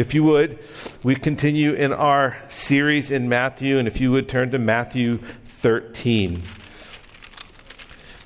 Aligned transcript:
if 0.00 0.14
you 0.14 0.24
would, 0.24 0.58
we 1.04 1.14
continue 1.14 1.74
in 1.74 1.92
our 1.92 2.38
series 2.48 3.10
in 3.10 3.28
Matthew, 3.28 3.76
and 3.76 3.86
if 3.86 4.00
you 4.00 4.10
would 4.10 4.30
turn 4.30 4.50
to 4.52 4.58
Matthew 4.58 5.18
13. 5.44 6.42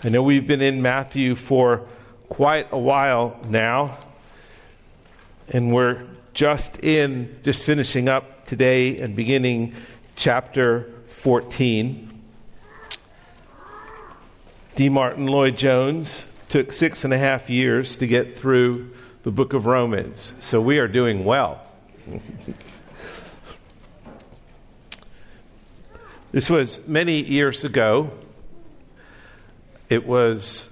I 0.04 0.08
know 0.08 0.22
we've 0.22 0.46
been 0.46 0.62
in 0.62 0.82
Matthew 0.82 1.34
for 1.34 1.84
quite 2.28 2.68
a 2.70 2.78
while 2.78 3.40
now, 3.48 3.98
and 5.48 5.74
we're 5.74 6.06
just 6.32 6.78
in, 6.78 7.40
just 7.42 7.64
finishing 7.64 8.08
up 8.08 8.46
today 8.46 8.96
and 8.98 9.16
beginning 9.16 9.74
chapter 10.14 10.92
14. 11.08 12.22
D. 14.76 14.88
Martyn 14.88 15.26
Lloyd 15.26 15.56
Jones 15.56 16.26
took 16.48 16.72
six 16.72 17.02
and 17.04 17.12
a 17.12 17.18
half 17.18 17.50
years 17.50 17.96
to 17.96 18.06
get 18.06 18.38
through 18.38 18.92
the 19.24 19.30
book 19.30 19.54
of 19.54 19.64
Romans, 19.64 20.34
so 20.38 20.60
we 20.60 20.78
are 20.78 20.86
doing 20.86 21.24
well. 21.24 21.62
this 26.30 26.50
was 26.50 26.86
many 26.86 27.22
years 27.24 27.64
ago. 27.64 28.10
It 29.88 30.06
was 30.06 30.68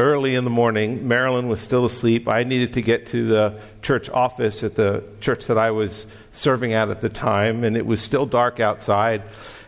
early 0.00 0.34
in 0.34 0.42
the 0.42 0.50
morning. 0.50 1.06
Marilyn 1.06 1.46
was 1.46 1.60
still 1.60 1.84
asleep. 1.84 2.26
I 2.26 2.42
needed 2.42 2.72
to 2.72 2.82
get 2.82 3.06
to 3.08 3.24
the 3.24 3.60
church 3.82 4.10
office 4.10 4.64
at 4.64 4.74
the 4.74 5.04
church 5.20 5.46
that 5.46 5.56
I 5.56 5.70
was 5.70 6.08
serving 6.32 6.72
at 6.72 6.90
at 6.90 7.00
the 7.00 7.08
time, 7.08 7.62
and 7.62 7.76
it 7.76 7.86
was 7.86 8.02
still 8.02 8.26
dark 8.26 8.58
outside. 8.58 9.22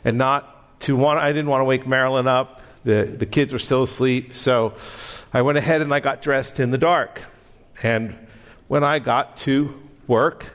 And 0.05 0.19
not 0.19 0.81
to 0.81 0.97
want, 0.97 1.21
I 1.21 1.29
didn't 1.29 1.51
want 1.51 1.61
to 1.61 1.67
wake 1.67 1.87
Marilyn 1.87 2.27
up. 2.27 2.63
The, 2.83 3.05
the 3.05 3.27
kids 3.27 3.53
were 3.53 3.61
still 3.61 3.85
asleep. 3.85 4.35
So 4.35 4.75
I 5.33 5.43
went 5.43 5.57
ahead 5.57 5.83
and 5.83 5.95
I 5.95 6.01
got 6.01 6.21
dressed 6.21 6.59
in 6.59 6.73
the 6.73 6.79
dark. 6.79 7.21
And 7.81 8.17
when 8.69 8.85
I 8.85 8.99
got 8.99 9.37
to 9.39 9.81
work, 10.07 10.47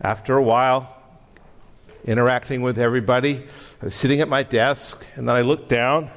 after 0.00 0.36
a 0.36 0.42
while, 0.42 0.94
interacting 2.04 2.62
with 2.62 2.78
everybody, 2.78 3.42
I 3.80 3.86
was 3.86 3.94
sitting 3.96 4.20
at 4.20 4.28
my 4.28 4.42
desk, 4.42 5.06
and 5.14 5.28
then 5.28 5.34
I 5.34 5.42
looked 5.42 5.68
down 5.68 6.10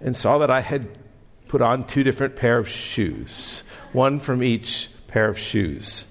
and 0.00 0.16
saw 0.16 0.38
that 0.38 0.50
I 0.50 0.60
had 0.60 0.88
put 1.48 1.62
on 1.62 1.84
two 1.84 2.04
different 2.04 2.36
pair 2.36 2.58
of 2.58 2.68
shoes, 2.68 3.64
one 3.92 4.20
from 4.20 4.42
each 4.42 4.88
pair 5.08 5.28
of 5.28 5.38
shoes. 5.38 6.06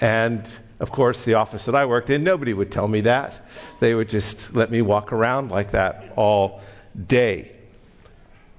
And 0.00 0.48
of 0.78 0.92
course, 0.92 1.24
the 1.24 1.34
office 1.34 1.64
that 1.64 1.74
I 1.74 1.86
worked 1.86 2.10
in, 2.10 2.22
nobody 2.22 2.52
would 2.52 2.70
tell 2.70 2.86
me 2.86 3.00
that. 3.02 3.40
They 3.80 3.94
would 3.94 4.10
just 4.10 4.54
let 4.54 4.70
me 4.70 4.82
walk 4.82 5.12
around 5.12 5.50
like 5.50 5.72
that 5.72 6.12
all 6.16 6.60
day 7.06 7.56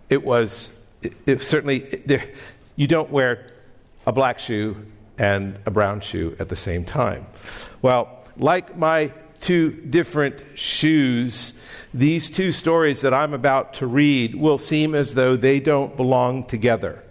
it 0.09 0.23
was 0.23 0.71
it, 1.01 1.13
it 1.25 1.43
certainly 1.43 1.79
it, 1.79 2.35
you 2.75 2.87
don't 2.87 3.11
wear 3.11 3.47
a 4.05 4.11
black 4.11 4.39
shoe 4.39 4.77
and 5.17 5.57
a 5.65 5.71
brown 5.71 6.01
shoe 6.01 6.35
at 6.39 6.49
the 6.49 6.55
same 6.55 6.85
time. 6.85 7.25
Well, 7.81 8.23
like 8.37 8.77
my 8.77 9.11
two 9.41 9.71
different 9.71 10.43
shoes, 10.55 11.53
these 11.93 12.29
two 12.29 12.51
stories 12.51 13.01
that 13.01 13.13
I'm 13.13 13.33
about 13.33 13.75
to 13.75 13.87
read 13.87 14.35
will 14.35 14.57
seem 14.57 14.95
as 14.95 15.13
though 15.13 15.35
they 15.35 15.59
don't 15.59 15.95
belong 15.95 16.43
together. 16.45 17.03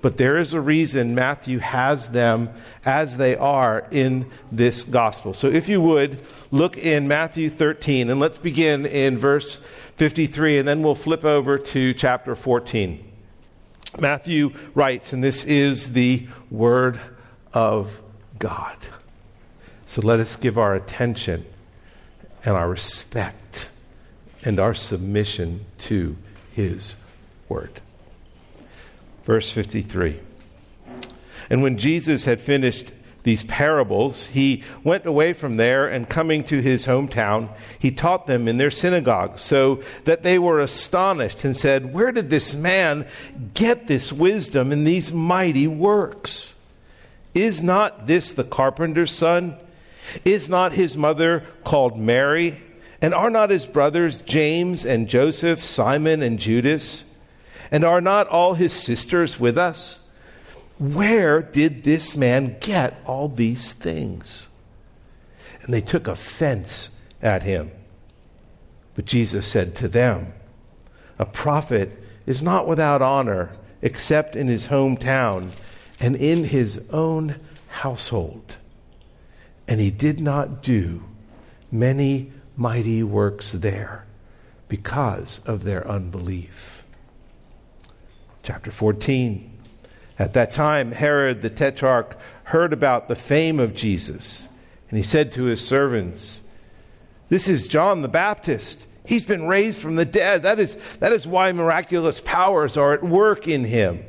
But 0.00 0.16
there 0.16 0.38
is 0.38 0.54
a 0.54 0.60
reason 0.60 1.16
Matthew 1.16 1.58
has 1.58 2.10
them 2.10 2.50
as 2.84 3.16
they 3.16 3.34
are 3.34 3.86
in 3.90 4.30
this 4.52 4.84
gospel. 4.84 5.34
So 5.34 5.48
if 5.48 5.68
you 5.68 5.80
would, 5.80 6.22
look 6.52 6.78
in 6.78 7.08
Matthew 7.08 7.50
13, 7.50 8.08
and 8.08 8.20
let's 8.20 8.36
begin 8.36 8.86
in 8.86 9.18
verse 9.18 9.58
53, 9.96 10.58
and 10.58 10.68
then 10.68 10.82
we'll 10.82 10.94
flip 10.94 11.24
over 11.24 11.58
to 11.58 11.94
chapter 11.94 12.36
14. 12.36 13.04
Matthew 13.98 14.52
writes, 14.74 15.12
and 15.12 15.24
this 15.24 15.42
is 15.44 15.92
the 15.92 16.28
Word 16.48 17.00
of 17.58 18.02
God. 18.38 18.76
So 19.84 20.00
let 20.00 20.20
us 20.20 20.36
give 20.36 20.56
our 20.56 20.76
attention 20.76 21.44
and 22.44 22.54
our 22.54 22.68
respect 22.68 23.70
and 24.44 24.60
our 24.60 24.74
submission 24.74 25.66
to 25.78 26.16
His 26.52 26.94
Word. 27.48 27.80
Verse 29.24 29.50
53. 29.50 30.20
And 31.50 31.60
when 31.60 31.78
Jesus 31.78 32.26
had 32.26 32.40
finished 32.40 32.92
these 33.24 33.42
parables, 33.42 34.28
he 34.28 34.62
went 34.84 35.04
away 35.04 35.32
from 35.32 35.56
there 35.56 35.88
and 35.88 36.08
coming 36.08 36.44
to 36.44 36.62
his 36.62 36.86
hometown, 36.86 37.48
he 37.76 37.90
taught 37.90 38.28
them 38.28 38.46
in 38.46 38.58
their 38.58 38.70
synagogues, 38.70 39.42
so 39.42 39.82
that 40.04 40.22
they 40.22 40.38
were 40.38 40.60
astonished 40.60 41.44
and 41.44 41.56
said, 41.56 41.92
Where 41.92 42.12
did 42.12 42.30
this 42.30 42.54
man 42.54 43.04
get 43.52 43.88
this 43.88 44.12
wisdom 44.12 44.70
and 44.70 44.86
these 44.86 45.12
mighty 45.12 45.66
works? 45.66 46.54
Is 47.34 47.62
not 47.62 48.06
this 48.06 48.32
the 48.32 48.44
carpenter's 48.44 49.12
son? 49.12 49.56
Is 50.24 50.48
not 50.48 50.72
his 50.72 50.96
mother 50.96 51.44
called 51.64 51.98
Mary? 51.98 52.62
And 53.00 53.14
are 53.14 53.30
not 53.30 53.50
his 53.50 53.66
brothers 53.66 54.22
James 54.22 54.84
and 54.84 55.08
Joseph, 55.08 55.62
Simon 55.62 56.22
and 56.22 56.38
Judas? 56.38 57.04
And 57.70 57.84
are 57.84 58.00
not 58.00 58.28
all 58.28 58.54
his 58.54 58.72
sisters 58.72 59.38
with 59.38 59.56
us? 59.56 60.00
Where 60.78 61.42
did 61.42 61.84
this 61.84 62.16
man 62.16 62.56
get 62.60 63.00
all 63.04 63.28
these 63.28 63.72
things? 63.72 64.48
And 65.62 65.74
they 65.74 65.80
took 65.80 66.06
offense 66.06 66.90
at 67.20 67.42
him. 67.42 67.70
But 68.94 69.04
Jesus 69.04 69.46
said 69.46 69.74
to 69.76 69.88
them, 69.88 70.32
A 71.18 71.26
prophet 71.26 72.02
is 72.26 72.42
not 72.42 72.66
without 72.66 73.02
honor 73.02 73.50
except 73.82 74.34
in 74.34 74.48
his 74.48 74.68
hometown 74.68 75.52
and 76.00 76.16
in 76.16 76.44
his 76.44 76.80
own 76.90 77.36
household. 77.68 78.56
And 79.66 79.80
he 79.80 79.90
did 79.90 80.20
not 80.20 80.62
do 80.62 81.04
many 81.70 82.32
mighty 82.56 83.02
works 83.02 83.52
there 83.52 84.06
because 84.68 85.40
of 85.46 85.64
their 85.64 85.86
unbelief 85.86 86.78
chapter 88.48 88.70
14. 88.70 89.50
At 90.18 90.32
that 90.32 90.54
time, 90.54 90.92
Herod 90.92 91.42
the 91.42 91.50
Tetrarch 91.50 92.18
heard 92.44 92.72
about 92.72 93.06
the 93.06 93.14
fame 93.14 93.60
of 93.60 93.74
Jesus, 93.74 94.48
and 94.88 94.96
he 94.96 95.02
said 95.02 95.32
to 95.32 95.44
his 95.44 95.62
servants, 95.62 96.40
This 97.28 97.46
is 97.46 97.68
John 97.68 98.00
the 98.00 98.08
Baptist. 98.08 98.86
He's 99.04 99.26
been 99.26 99.46
raised 99.46 99.82
from 99.82 99.96
the 99.96 100.06
dead. 100.06 100.44
That 100.44 100.58
is, 100.58 100.78
that 101.00 101.12
is 101.12 101.26
why 101.26 101.52
miraculous 101.52 102.20
powers 102.20 102.78
are 102.78 102.94
at 102.94 103.04
work 103.04 103.46
in 103.46 103.64
him. 103.64 104.02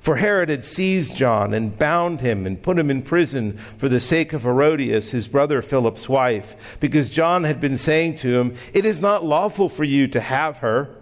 For 0.00 0.16
Herod 0.16 0.48
had 0.48 0.64
seized 0.64 1.16
John 1.16 1.54
and 1.54 1.76
bound 1.76 2.20
him 2.20 2.46
and 2.46 2.62
put 2.62 2.78
him 2.78 2.90
in 2.90 3.02
prison 3.02 3.58
for 3.78 3.88
the 3.88 4.00
sake 4.00 4.32
of 4.32 4.42
Herodias, 4.42 5.10
his 5.10 5.28
brother 5.28 5.62
Philip's 5.62 6.08
wife, 6.08 6.54
because 6.80 7.10
John 7.10 7.44
had 7.44 7.60
been 7.60 7.76
saying 7.76 8.16
to 8.16 8.38
him, 8.38 8.56
It 8.72 8.86
is 8.86 9.00
not 9.00 9.24
lawful 9.24 9.68
for 9.68 9.84
you 9.84 10.06
to 10.08 10.20
have 10.20 10.58
her. 10.58 10.94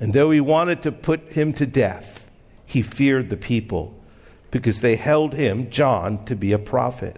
And 0.00 0.12
though 0.12 0.30
he 0.30 0.40
wanted 0.40 0.82
to 0.82 0.92
put 0.92 1.32
him 1.32 1.52
to 1.54 1.66
death, 1.66 2.30
he 2.64 2.82
feared 2.82 3.28
the 3.28 3.36
people 3.36 3.94
because 4.50 4.80
they 4.80 4.96
held 4.96 5.34
him, 5.34 5.70
John, 5.70 6.24
to 6.24 6.34
be 6.34 6.52
a 6.52 6.58
prophet. 6.58 7.16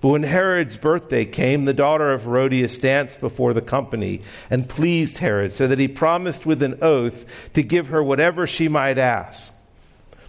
But 0.00 0.08
when 0.08 0.24
Herod's 0.24 0.76
birthday 0.76 1.24
came, 1.24 1.64
the 1.64 1.72
daughter 1.72 2.12
of 2.12 2.24
Herodias 2.24 2.76
danced 2.76 3.20
before 3.20 3.54
the 3.54 3.62
company 3.62 4.20
and 4.50 4.68
pleased 4.68 5.18
Herod, 5.18 5.52
so 5.52 5.68
that 5.68 5.78
he 5.78 5.86
promised 5.86 6.44
with 6.44 6.60
an 6.62 6.78
oath 6.82 7.24
to 7.54 7.62
give 7.62 7.86
her 7.86 8.02
whatever 8.02 8.46
she 8.46 8.66
might 8.66 8.98
ask. 8.98 9.54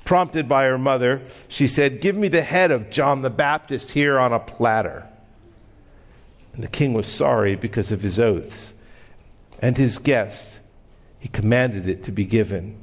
Prompted 0.05 0.49
by 0.49 0.65
her 0.65 0.77
mother, 0.77 1.21
she 1.47 1.67
said, 1.67 2.01
Give 2.01 2.15
me 2.15 2.27
the 2.27 2.41
head 2.41 2.71
of 2.71 2.89
John 2.89 3.21
the 3.21 3.29
Baptist 3.29 3.91
here 3.91 4.19
on 4.19 4.33
a 4.33 4.39
platter. 4.39 5.07
And 6.53 6.63
the 6.63 6.67
king 6.67 6.93
was 6.93 7.07
sorry 7.07 7.55
because 7.55 7.91
of 7.91 8.01
his 8.01 8.19
oaths. 8.19 8.73
And 9.59 9.77
his 9.77 9.97
guests 9.97 10.59
he 11.23 11.29
commanded 11.29 11.87
it 11.87 12.03
to 12.03 12.11
be 12.11 12.25
given. 12.25 12.77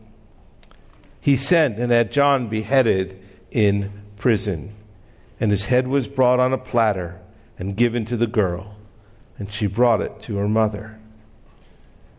He 1.21 1.37
sent 1.37 1.79
and 1.79 1.93
had 1.93 2.11
John 2.11 2.49
beheaded 2.49 3.23
in 3.51 3.93
prison. 4.17 4.75
And 5.39 5.51
his 5.51 5.67
head 5.67 5.87
was 5.87 6.09
brought 6.09 6.41
on 6.41 6.55
a 6.55 6.59
platter 6.59 7.21
and 7.59 7.77
given 7.77 8.07
to 8.07 8.17
the 8.17 8.27
girl, 8.27 8.77
and 9.39 9.53
she 9.53 9.67
brought 9.67 10.01
it 10.01 10.23
to 10.23 10.39
her 10.39 10.49
mother. 10.49 10.99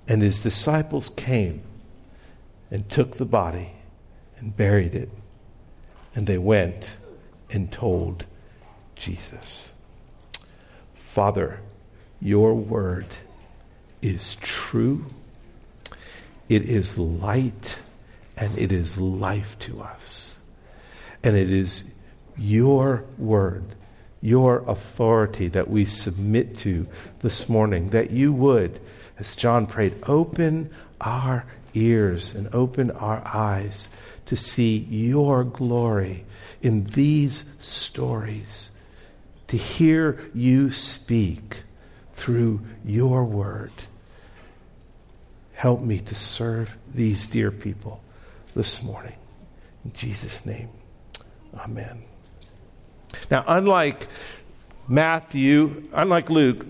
And 0.08 0.22
his 0.22 0.44
disciples 0.44 1.10
came 1.10 1.64
and 2.70 2.88
took 2.88 3.18
the 3.18 3.26
body 3.26 3.72
and 4.42 4.56
buried 4.56 4.94
it. 4.96 5.10
And 6.14 6.28
they 6.28 6.38
went 6.38 6.98
and 7.50 7.72
told 7.72 8.26
Jesus. 8.96 9.72
Father, 10.94 11.62
your 12.20 12.54
word 12.54 13.08
is 14.02 14.36
true 14.42 15.06
it 16.52 16.68
is 16.70 16.98
light 16.98 17.80
and 18.36 18.58
it 18.60 18.74
is 18.74 18.98
life 18.98 19.58
to 19.60 19.82
us. 19.82 20.38
And 21.24 21.38
it 21.38 21.50
is 21.50 21.86
your 22.38 23.06
word, 23.18 23.64
your 24.20 24.58
authority 24.68 25.48
that 25.48 25.70
we 25.70 25.86
submit 25.86 26.58
to 26.58 26.88
this 27.20 27.48
morning, 27.48 27.92
that 27.92 28.12
you 28.12 28.34
would, 28.34 28.82
as 29.18 29.34
John 29.34 29.66
prayed, 29.66 29.96
open 30.04 30.70
our 31.00 31.46
ears 31.74 32.36
and 32.36 32.54
open 32.54 32.92
our 32.92 33.22
eyes 33.26 33.88
to 34.32 34.38
see 34.38 34.88
your 34.90 35.44
glory 35.44 36.24
in 36.62 36.86
these 36.86 37.44
stories, 37.60 38.72
to 39.50 39.58
hear 39.58 40.22
you 40.34 40.72
speak 40.72 41.64
through 42.14 42.62
your 42.86 43.26
word. 43.26 43.74
Help 45.52 45.82
me 45.82 46.00
to 46.00 46.16
serve 46.16 46.78
these 46.96 47.28
dear 47.28 47.52
people 47.52 48.02
this 48.56 48.82
morning. 48.82 49.18
In 49.84 49.92
Jesus' 49.92 50.46
name, 50.46 50.70
amen. 51.54 52.02
Now, 53.30 53.44
unlike 53.46 54.08
Matthew, 54.88 55.90
unlike 55.92 56.30
Luke, 56.30 56.66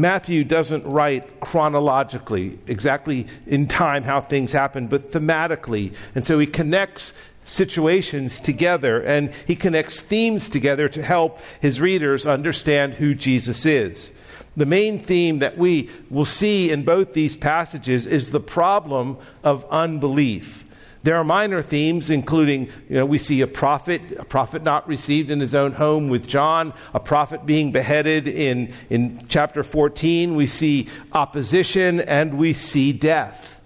Matthew 0.00 0.44
doesn't 0.44 0.86
write 0.86 1.40
chronologically, 1.40 2.58
exactly 2.66 3.26
in 3.46 3.66
time 3.66 4.02
how 4.02 4.20
things 4.20 4.52
happen, 4.52 4.86
but 4.86 5.12
thematically. 5.12 5.94
And 6.14 6.24
so 6.24 6.38
he 6.38 6.46
connects 6.46 7.12
situations 7.44 8.40
together 8.40 9.02
and 9.02 9.32
he 9.46 9.56
connects 9.56 10.00
themes 10.00 10.48
together 10.48 10.88
to 10.88 11.02
help 11.02 11.38
his 11.60 11.80
readers 11.80 12.26
understand 12.26 12.94
who 12.94 13.14
Jesus 13.14 13.66
is. 13.66 14.12
The 14.56 14.66
main 14.66 14.98
theme 14.98 15.38
that 15.40 15.58
we 15.58 15.90
will 16.08 16.24
see 16.24 16.70
in 16.70 16.84
both 16.84 17.12
these 17.12 17.36
passages 17.36 18.06
is 18.06 18.30
the 18.30 18.40
problem 18.40 19.18
of 19.44 19.66
unbelief. 19.70 20.64
There 21.02 21.16
are 21.16 21.24
minor 21.24 21.62
themes, 21.62 22.10
including, 22.10 22.66
you 22.88 22.96
know, 22.96 23.06
we 23.06 23.16
see 23.16 23.40
a 23.40 23.46
prophet, 23.46 24.02
a 24.18 24.24
prophet 24.24 24.62
not 24.62 24.86
received 24.86 25.30
in 25.30 25.40
his 25.40 25.54
own 25.54 25.72
home 25.72 26.08
with 26.08 26.26
John, 26.26 26.74
a 26.92 27.00
prophet 27.00 27.46
being 27.46 27.72
beheaded 27.72 28.28
in, 28.28 28.74
in 28.90 29.24
chapter 29.28 29.62
14. 29.62 30.34
We 30.34 30.46
see 30.46 30.88
opposition 31.12 32.00
and 32.00 32.36
we 32.36 32.52
see 32.52 32.92
death. 32.92 33.59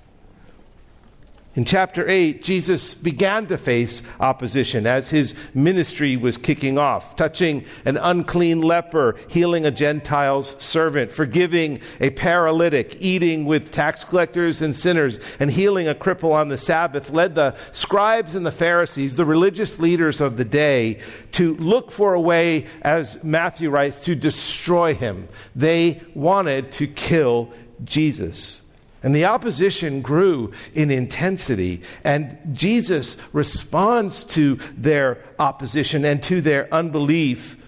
In 1.57 1.65
chapter 1.65 2.09
8, 2.09 2.43
Jesus 2.43 2.95
began 2.95 3.47
to 3.47 3.57
face 3.57 4.03
opposition 4.19 4.89
as 4.89 5.11
his 5.11 5.37
ministry 5.55 6.17
was 6.17 6.37
kicking 6.37 6.79
off, 6.79 7.15
touching 7.15 7.65
an 7.85 7.97
unclean 7.97 8.61
leper, 8.61 9.15
healing 9.29 9.65
a 9.65 9.71
Gentile's 9.71 10.61
servant, 10.61 11.13
forgiving 11.13 11.79
a 12.01 12.11
paralytic, 12.11 12.97
eating 12.99 13.45
with 13.45 13.71
tax 13.71 14.03
collectors 14.03 14.63
and 14.63 14.75
sinners, 14.75 15.21
and 15.39 15.49
healing 15.49 15.87
a 15.87 15.95
cripple 15.95 16.33
on 16.33 16.49
the 16.49 16.59
Sabbath, 16.59 17.11
led 17.11 17.37
the 17.37 17.55
scribes 17.71 18.35
and 18.35 18.45
the 18.45 18.51
Pharisees, 18.51 19.15
the 19.15 19.25
religious 19.25 19.79
leaders 19.79 20.21
of 20.21 20.37
the 20.37 20.45
day, 20.45 20.99
to 21.33 21.55
look 21.55 21.93
for 21.93 22.15
a 22.15 22.21
way, 22.21 22.67
as 22.83 23.23
Matthew 23.23 23.71
writes, 23.71 24.01
to 24.07 24.17
destroy 24.17 24.93
him. 24.93 25.29
They 25.55 26.03
wanted 26.15 26.73
to 26.73 26.89
kill 26.89 27.53
Jesus. 27.85 28.64
And 29.05 29.15
the 29.15 29.27
opposition 29.27 30.01
grew 30.01 30.53
in 30.75 30.91
intensity. 30.91 31.83
And 32.03 32.39
Jesus 32.53 33.19
responds 33.35 34.25
to 34.25 34.59
their 34.77 35.19
opposition 35.39 36.07
and 36.07 36.23
to 36.23 36.41
their 36.41 36.73
unbelief 36.73 37.59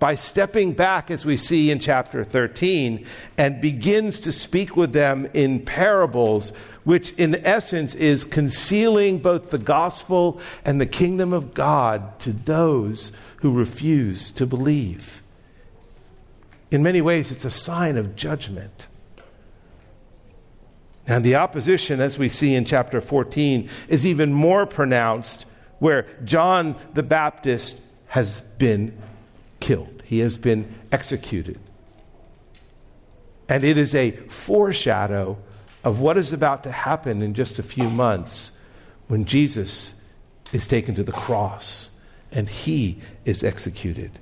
by 0.00 0.16
stepping 0.16 0.72
back, 0.72 1.12
as 1.12 1.24
we 1.24 1.36
see 1.36 1.70
in 1.70 1.78
chapter 1.78 2.24
13, 2.24 3.06
and 3.38 3.60
begins 3.60 4.18
to 4.20 4.32
speak 4.32 4.76
with 4.76 4.92
them 4.92 5.28
in 5.32 5.64
parables, 5.64 6.52
which 6.82 7.12
in 7.12 7.36
essence 7.46 7.94
is 7.94 8.24
concealing 8.24 9.18
both 9.18 9.50
the 9.50 9.58
gospel 9.58 10.40
and 10.64 10.80
the 10.80 10.86
kingdom 10.86 11.32
of 11.32 11.54
God 11.54 12.18
to 12.18 12.32
those 12.32 13.12
who 13.36 13.52
refuse 13.52 14.32
to 14.32 14.44
believe. 14.44 15.22
In 16.72 16.82
many 16.82 17.00
ways, 17.00 17.30
it's 17.30 17.44
a 17.44 17.50
sign 17.50 17.96
of 17.96 18.16
judgment. 18.16 18.88
And 21.06 21.24
the 21.24 21.36
opposition, 21.36 22.00
as 22.00 22.18
we 22.18 22.28
see 22.28 22.54
in 22.54 22.64
chapter 22.64 23.00
14, 23.00 23.68
is 23.88 24.06
even 24.06 24.32
more 24.32 24.66
pronounced 24.66 25.44
where 25.78 26.06
John 26.24 26.76
the 26.94 27.02
Baptist 27.02 27.78
has 28.08 28.40
been 28.58 28.96
killed, 29.60 30.02
he 30.04 30.20
has 30.20 30.38
been 30.38 30.74
executed. 30.92 31.58
And 33.48 33.64
it 33.64 33.76
is 33.76 33.94
a 33.94 34.12
foreshadow 34.12 35.36
of 35.82 36.00
what 36.00 36.16
is 36.16 36.32
about 36.32 36.64
to 36.64 36.72
happen 36.72 37.20
in 37.20 37.34
just 37.34 37.58
a 37.58 37.62
few 37.62 37.90
months 37.90 38.52
when 39.08 39.26
Jesus 39.26 39.94
is 40.52 40.66
taken 40.66 40.94
to 40.94 41.02
the 41.02 41.12
cross 41.12 41.90
and 42.32 42.48
he 42.48 43.00
is 43.24 43.44
executed. 43.44 44.18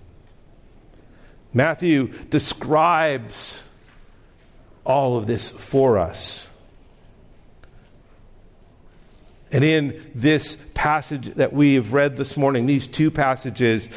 Matthew 1.55 2.09
describes 2.31 3.63
all 4.85 5.17
of 5.17 5.27
this 5.27 5.51
for 5.51 5.99
us. 5.99 6.49
And 9.53 9.63
in 9.63 10.11
this 10.15 10.57
passage 10.75 11.35
that 11.35 11.53
we 11.53 11.75
have 11.75 11.93
read 11.93 12.17
this 12.17 12.37
morning, 12.37 12.67
these 12.67 12.87
two 12.87 13.11
passages, 13.11 13.91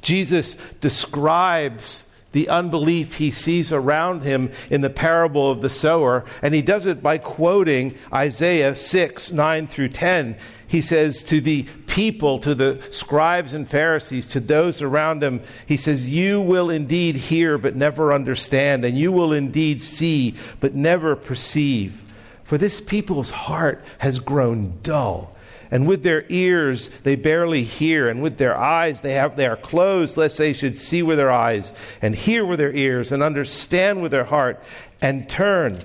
Jesus 0.00 0.56
describes 0.80 2.04
the 2.30 2.48
unbelief 2.48 3.14
he 3.14 3.30
sees 3.30 3.72
around 3.72 4.22
him 4.22 4.52
in 4.70 4.82
the 4.82 4.90
parable 4.90 5.50
of 5.50 5.62
the 5.62 5.70
sower, 5.70 6.24
and 6.42 6.54
he 6.54 6.62
does 6.62 6.86
it 6.86 7.02
by 7.02 7.18
quoting 7.18 7.96
Isaiah 8.12 8.76
6 8.76 9.32
9 9.32 9.66
through 9.66 9.88
10. 9.88 10.36
He 10.68 10.82
says 10.82 11.22
to 11.24 11.40
the 11.40 11.62
people, 11.86 12.38
to 12.40 12.54
the 12.54 12.82
scribes 12.90 13.54
and 13.54 13.68
Pharisees, 13.68 14.26
to 14.28 14.40
those 14.40 14.82
around 14.82 15.24
him, 15.24 15.40
he 15.64 15.76
says, 15.76 16.10
You 16.10 16.40
will 16.40 16.70
indeed 16.70 17.16
hear, 17.16 17.56
but 17.56 17.74
never 17.74 18.12
understand, 18.12 18.84
and 18.84 18.98
you 18.98 19.12
will 19.12 19.32
indeed 19.32 19.80
see, 19.80 20.34
but 20.60 20.74
never 20.74 21.16
perceive. 21.16 22.02
For 22.46 22.58
this 22.58 22.80
people's 22.80 23.32
heart 23.32 23.84
has 23.98 24.20
grown 24.20 24.78
dull. 24.84 25.34
And 25.72 25.88
with 25.88 26.04
their 26.04 26.24
ears 26.28 26.90
they 27.02 27.16
barely 27.16 27.64
hear, 27.64 28.08
and 28.08 28.22
with 28.22 28.38
their 28.38 28.56
eyes 28.56 29.00
they, 29.00 29.14
have, 29.14 29.34
they 29.34 29.46
are 29.46 29.56
closed, 29.56 30.16
lest 30.16 30.38
they 30.38 30.52
should 30.52 30.78
see 30.78 31.02
with 31.02 31.18
their 31.18 31.32
eyes, 31.32 31.72
and 32.00 32.14
hear 32.14 32.46
with 32.46 32.60
their 32.60 32.72
ears, 32.72 33.10
and 33.10 33.20
understand 33.20 34.00
with 34.00 34.12
their 34.12 34.26
heart, 34.26 34.62
and 35.02 35.28
turn, 35.28 35.76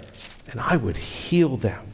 and 0.51 0.59
I 0.59 0.77
would 0.77 0.97
heal 0.97 1.57
them. 1.57 1.93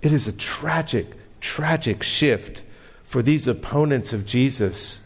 It 0.00 0.12
is 0.12 0.28
a 0.28 0.32
tragic, 0.32 1.08
tragic 1.40 2.04
shift 2.04 2.62
for 3.02 3.20
these 3.20 3.48
opponents 3.48 4.12
of 4.12 4.26
Jesus 4.26 5.00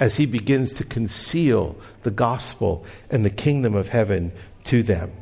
as 0.00 0.16
he 0.16 0.26
begins 0.26 0.72
to 0.72 0.84
conceal 0.84 1.76
the 2.02 2.10
gospel 2.10 2.84
and 3.08 3.24
the 3.24 3.30
kingdom 3.30 3.76
of 3.76 3.90
heaven 3.90 4.32
to 4.64 4.82
them 4.82 5.12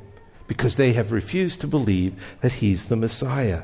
because 0.47 0.77
they 0.77 0.93
have 0.93 1.13
refused 1.13 1.61
to 1.61 1.67
believe 1.67 2.15
that 2.41 2.53
he's 2.53 2.87
the 2.87 2.97
Messiah. 2.97 3.63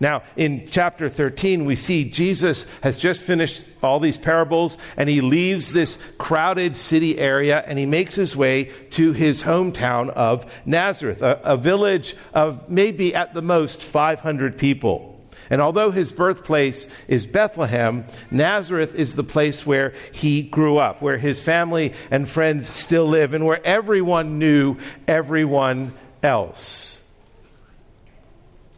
Now, 0.00 0.22
in 0.34 0.66
chapter 0.66 1.10
13, 1.10 1.66
we 1.66 1.76
see 1.76 2.04
Jesus 2.04 2.64
has 2.82 2.96
just 2.96 3.22
finished 3.22 3.66
all 3.82 4.00
these 4.00 4.16
parables 4.16 4.78
and 4.96 5.10
he 5.10 5.20
leaves 5.20 5.72
this 5.72 5.98
crowded 6.16 6.74
city 6.74 7.18
area 7.18 7.62
and 7.66 7.78
he 7.78 7.84
makes 7.84 8.14
his 8.14 8.34
way 8.34 8.64
to 8.92 9.12
his 9.12 9.42
hometown 9.42 10.08
of 10.10 10.50
Nazareth, 10.64 11.20
a, 11.20 11.38
a 11.44 11.56
village 11.58 12.16
of 12.32 12.70
maybe 12.70 13.14
at 13.14 13.34
the 13.34 13.42
most 13.42 13.82
500 13.82 14.56
people. 14.56 15.09
And 15.50 15.60
although 15.60 15.90
his 15.90 16.12
birthplace 16.12 16.86
is 17.08 17.26
Bethlehem, 17.26 18.04
Nazareth 18.30 18.94
is 18.94 19.16
the 19.16 19.24
place 19.24 19.66
where 19.66 19.92
he 20.12 20.42
grew 20.42 20.78
up, 20.78 21.02
where 21.02 21.18
his 21.18 21.40
family 21.40 21.92
and 22.10 22.28
friends 22.28 22.70
still 22.70 23.06
live, 23.06 23.34
and 23.34 23.44
where 23.44 23.64
everyone 23.66 24.38
knew 24.38 24.76
everyone 25.08 25.92
else. 26.22 27.02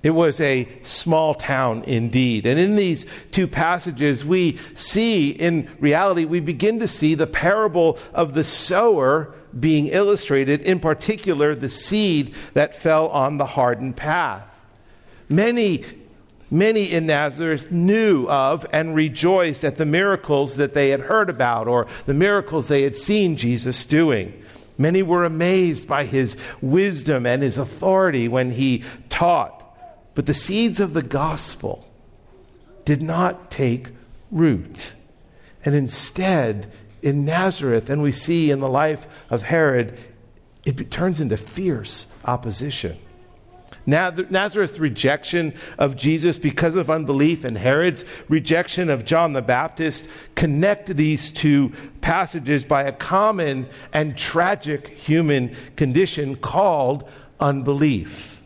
It 0.03 0.11
was 0.11 0.41
a 0.41 0.67
small 0.83 1.35
town 1.35 1.85
indeed. 1.85 2.47
And 2.47 2.59
in 2.59 2.75
these 2.75 3.07
two 3.31 3.47
passages, 3.47 4.25
we 4.25 4.59
see, 4.75 5.31
in 5.31 5.71
reality, 5.79 6.25
we 6.25 6.41
begin 6.41 6.81
to 6.81 6.89
see 6.89 7.15
the 7.15 7.27
parable 7.27 7.99
of 8.13 8.33
the 8.33 8.43
sower 8.43 9.33
being 9.59 9.89
illustrated, 9.89 10.63
in 10.63 10.81
particular, 10.81 11.55
the 11.55 11.69
seed 11.69 12.35
that 12.55 12.75
fell 12.75 13.09
on 13.09 13.37
the 13.37 13.47
hardened 13.47 13.97
path. 13.97 14.49
Many 15.29 15.85
many 16.53 16.93
in 16.93 17.07
Nazareth 17.07 17.73
knew 17.73 18.29
of 18.29 18.67
and 18.73 18.95
rejoiced 18.95 19.65
at 19.65 19.77
the 19.77 19.87
miracles 19.87 20.57
that 20.57 20.75
they 20.75 20.91
had 20.91 21.01
heard 21.01 21.31
about 21.31 21.67
or 21.67 21.87
the 22.07 22.15
miracles 22.15 22.69
they 22.69 22.83
had 22.83 22.95
seen 22.95 23.37
Jesus 23.37 23.85
doing. 23.87 24.41
Many 24.77 25.03
were 25.03 25.25
amazed 25.25 25.89
by 25.89 26.05
his 26.05 26.37
wisdom 26.61 27.25
and 27.27 27.43
his 27.43 27.57
authority 27.57 28.29
when 28.29 28.51
he 28.51 28.85
taught. 29.09 29.59
But 30.15 30.27
the 30.27 30.35
seeds 30.35 30.79
of 30.79 30.93
the 30.93 31.03
gospel 31.03 31.89
did 32.85 33.03
not 33.03 33.51
take 33.51 33.89
root. 34.31 34.95
And 35.65 35.75
instead, 35.75 36.71
in 37.01 37.25
Nazareth, 37.25 37.89
and 37.89 38.03
we 38.03 38.13
see 38.13 38.51
in 38.51 38.61
the 38.61 38.69
life 38.69 39.07
of 39.31 39.43
Herod, 39.43 39.99
it 40.65 40.91
turns 40.91 41.21
into 41.21 41.37
fierce 41.37 42.09
opposition. 42.25 42.99
Nazareth's 43.87 44.79
rejection 44.79 45.55
of 45.79 45.97
Jesus 45.97 46.39
because 46.39 46.77
of 46.77 46.89
unbelief 46.89 47.45
and 47.45 47.59
Herod's 47.59 48.05
rejection 48.29 48.91
of 48.91 49.05
John 49.05 49.33
the 49.33 49.43
Baptist 49.43 50.07
connect 50.35 50.97
these 50.97 51.33
two 51.33 51.73
passages 52.01 52.65
by 52.65 52.85
a 52.85 52.93
common 52.93 53.69
and 53.93 54.17
tragic 54.17 54.89
human 54.89 55.55
condition 55.77 56.37
called 56.37 57.09
unbelief. 57.41 58.41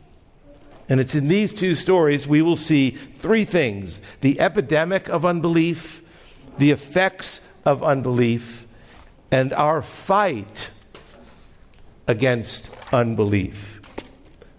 And 0.89 1.01
it's 1.01 1.15
in 1.15 1.29
these 1.29 1.53
two 1.53 1.75
stories 1.75 2.27
we 2.27 2.43
will 2.43 2.57
see 2.57 2.91
three 2.91 3.45
things 3.45 4.01
the 4.21 4.41
epidemic 4.41 5.09
of 5.09 5.25
unbelief, 5.25 6.03
the 6.59 6.71
effects 6.71 7.41
of 7.65 7.83
unbelief 7.83 8.67
and 9.31 9.53
our 9.53 9.83
fight 9.83 10.71
against 12.07 12.71
unbelief 12.93 13.76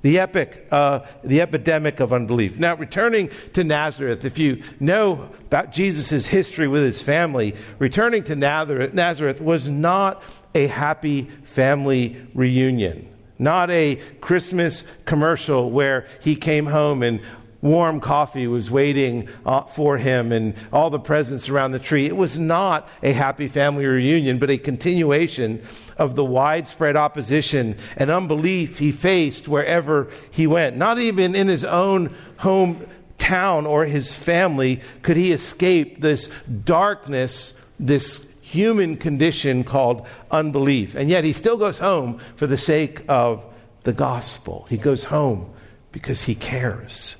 the 0.02 0.20
epic, 0.20 0.68
uh, 0.72 1.00
the 1.24 1.42
epidemic 1.42 2.00
of 2.00 2.14
unbelief. 2.14 2.58
Now, 2.58 2.76
returning 2.76 3.30
to 3.54 3.64
Nazareth, 3.64 4.26
if 4.26 4.38
you 4.38 4.64
know 4.80 5.30
about 5.48 5.72
Jesus' 5.72 6.28
history 6.28 6.68
with 6.68 6.84
his 6.84 7.02
family, 7.02 7.56
returning 7.80 8.24
to 8.26 8.36
Nazareth, 8.36 8.94
Nazareth 8.94 9.42
was 9.42 9.68
not 9.68 10.22
a 10.54 10.68
happy 10.68 11.30
family 11.44 12.22
reunion, 12.34 13.08
not 13.40 13.70
a 13.72 13.96
Christmas 14.22 14.84
commercial 15.06 15.72
where 15.72 16.08
he 16.22 16.36
came 16.36 16.68
home 16.68 17.04
and 17.04 17.22
warm 17.62 18.00
coffee 18.00 18.48
was 18.48 18.70
waiting 18.70 19.28
uh, 19.46 19.64
for 19.64 19.98
him 19.98 20.32
and 20.32 20.54
all 20.72 20.90
the 20.90 21.00
presents 21.00 21.50
around 21.50 21.72
the 21.72 21.80
tree. 21.80 22.06
It 22.06 22.16
was 22.16 22.38
not 22.38 22.88
a 23.02 23.12
happy 23.12 23.48
family 23.48 23.86
reunion, 23.86 24.38
but 24.40 24.50
a 24.50 24.58
continuation 24.58 25.64
of 25.98 26.16
the 26.16 26.24
widespread 26.24 26.96
opposition 26.96 27.78
and 27.96 28.10
unbelief 28.10 28.78
he 28.78 28.92
faced 28.92 29.48
wherever 29.48 30.10
he 30.32 30.48
went. 30.48 30.78
Not 30.78 31.00
even 31.00 31.36
in 31.36 31.48
his 31.48 31.64
own 31.64 32.16
hometown 32.40 33.66
or 33.68 33.86
his 33.86 34.14
family 34.14 34.82
could 35.02 35.18
he 35.18 35.32
escape 35.32 36.02
this 36.02 36.30
darkness, 36.64 37.54
this 37.80 38.26
human 38.42 38.96
condition 38.96 39.64
called 39.64 40.08
unbelief. 40.32 40.96
And 40.96 41.10
yet 41.10 41.24
he 41.24 41.34
still 41.34 41.58
goes 41.58 41.80
home 41.80 42.20
for 42.36 42.48
the 42.48 42.58
sake 42.58 43.04
of 43.10 43.46
the 43.84 43.94
gospel. 43.94 44.66
He 44.70 44.78
goes 44.78 45.04
home 45.06 45.54
because 45.92 46.24
he 46.24 46.36
cares. 46.36 47.18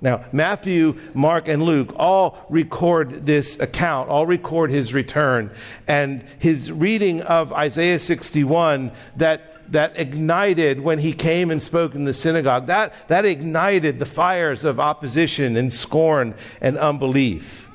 Now, 0.00 0.24
Matthew, 0.32 0.98
Mark, 1.14 1.48
and 1.48 1.62
Luke 1.62 1.92
all 1.96 2.44
record 2.50 3.24
this 3.24 3.58
account, 3.58 4.10
all 4.10 4.26
record 4.26 4.70
his 4.70 4.92
return. 4.92 5.50
And 5.86 6.24
his 6.38 6.70
reading 6.70 7.22
of 7.22 7.52
Isaiah 7.52 7.98
61 7.98 8.92
that, 9.16 9.72
that 9.72 9.98
ignited 9.98 10.80
when 10.80 10.98
he 10.98 11.12
came 11.12 11.50
and 11.50 11.62
spoke 11.62 11.94
in 11.94 12.04
the 12.04 12.14
synagogue, 12.14 12.66
that, 12.66 12.92
that 13.08 13.24
ignited 13.24 13.98
the 13.98 14.06
fires 14.06 14.64
of 14.64 14.78
opposition 14.78 15.56
and 15.56 15.72
scorn 15.72 16.34
and 16.60 16.76
unbelief. 16.76 17.70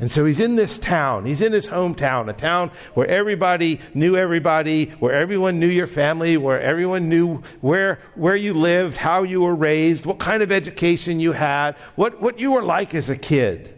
And 0.00 0.10
so 0.10 0.24
he's 0.24 0.40
in 0.40 0.56
this 0.56 0.78
town. 0.78 1.26
He's 1.26 1.42
in 1.42 1.52
his 1.52 1.68
hometown, 1.68 2.30
a 2.30 2.32
town 2.32 2.70
where 2.94 3.06
everybody 3.06 3.80
knew 3.92 4.16
everybody, 4.16 4.86
where 4.98 5.12
everyone 5.12 5.60
knew 5.60 5.68
your 5.68 5.86
family, 5.86 6.38
where 6.38 6.58
everyone 6.58 7.10
knew 7.10 7.42
where, 7.60 8.00
where 8.14 8.34
you 8.34 8.54
lived, 8.54 8.96
how 8.96 9.24
you 9.24 9.42
were 9.42 9.54
raised, 9.54 10.06
what 10.06 10.18
kind 10.18 10.42
of 10.42 10.50
education 10.50 11.20
you 11.20 11.32
had, 11.32 11.76
what, 11.96 12.20
what 12.22 12.40
you 12.40 12.52
were 12.52 12.62
like 12.62 12.94
as 12.94 13.10
a 13.10 13.16
kid. 13.16 13.76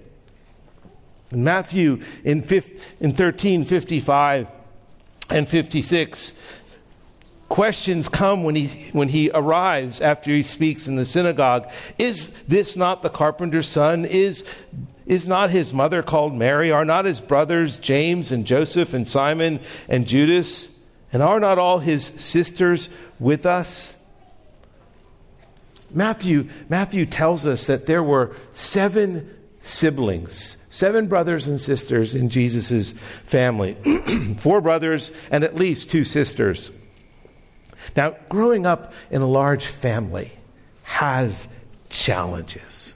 In 1.33 1.43
Matthew, 1.43 2.00
in, 2.23 2.43
15, 2.43 2.81
in 3.00 3.12
13, 3.12 3.64
55 3.64 4.47
and 5.29 5.49
56, 5.49 6.35
questions 7.49 8.09
come 8.09 8.45
when 8.45 8.55
he, 8.55 8.91
when 8.93 9.09
he 9.09 9.29
arrives 9.35 10.00
after 10.00 10.31
he 10.31 10.45
speaks 10.45 10.87
in 10.87 10.95
the 10.95 11.05
synagogue. 11.05 11.69
Is 11.99 12.31
this 12.47 12.76
not 12.76 13.02
the 13.02 13.11
carpenter's 13.11 13.69
son? 13.69 14.05
Is 14.05 14.45
is 15.12 15.28
not 15.28 15.50
his 15.50 15.73
mother 15.73 16.02
called 16.02 16.35
Mary? 16.35 16.73
Are 16.73 16.85
not 16.85 17.04
his 17.04 17.21
brothers 17.21 17.78
James 17.78 18.33
and 18.33 18.47
Joseph 18.47 18.95
and 18.95 19.07
Simon 19.07 19.61
and 19.88 20.07
Judas? 20.07 20.71
And 21.12 21.23
are 21.23 21.38
not 21.38 21.59
all 21.59 21.78
his 21.78 22.07
sisters 22.16 22.88
with 23.21 23.45
us? 23.45 23.95
Matthew, 25.90 26.49
Matthew 26.71 27.04
tells 27.04 27.47
us 27.47 27.66
that 27.66 27.85
there 27.85 28.02
were 28.02 28.35
seven 28.52 29.28
siblings, 29.61 30.57
seven 30.71 31.07
brothers 31.07 31.47
and 31.47 31.61
sisters 31.61 32.14
in 32.14 32.31
Jesus' 32.31 32.95
family, 33.25 33.76
four 34.38 34.62
brothers 34.62 35.12
and 35.31 35.45
at 35.45 35.54
least 35.54 35.90
two 35.90 36.04
sisters. 36.04 36.71
Now, 37.95 38.16
growing 38.31 38.64
up 38.64 38.95
in 39.11 39.21
a 39.21 39.26
large 39.26 39.66
family 39.66 40.33
has 40.85 41.47
challenges. 41.90 42.95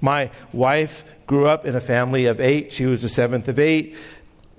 My 0.00 0.30
wife 0.52 1.02
grew 1.26 1.46
up 1.46 1.66
in 1.66 1.74
a 1.74 1.80
family 1.80 2.26
of 2.26 2.40
eight. 2.40 2.72
She 2.72 2.86
was 2.86 3.02
the 3.02 3.08
seventh 3.08 3.48
of 3.48 3.58
eight. 3.58 3.96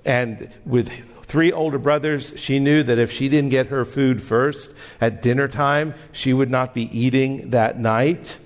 And 0.04 0.50
with 0.64 0.90
three 1.24 1.52
older 1.52 1.78
brothers, 1.78 2.32
she 2.36 2.58
knew 2.58 2.82
that 2.82 2.98
if 2.98 3.10
she 3.10 3.28
didn't 3.28 3.50
get 3.50 3.66
her 3.68 3.84
food 3.84 4.22
first 4.22 4.74
at 5.00 5.22
dinner 5.22 5.48
time, 5.48 5.94
she 6.12 6.32
would 6.32 6.50
not 6.50 6.74
be 6.74 6.84
eating 6.98 7.50
that 7.50 7.78
night. 7.78 8.38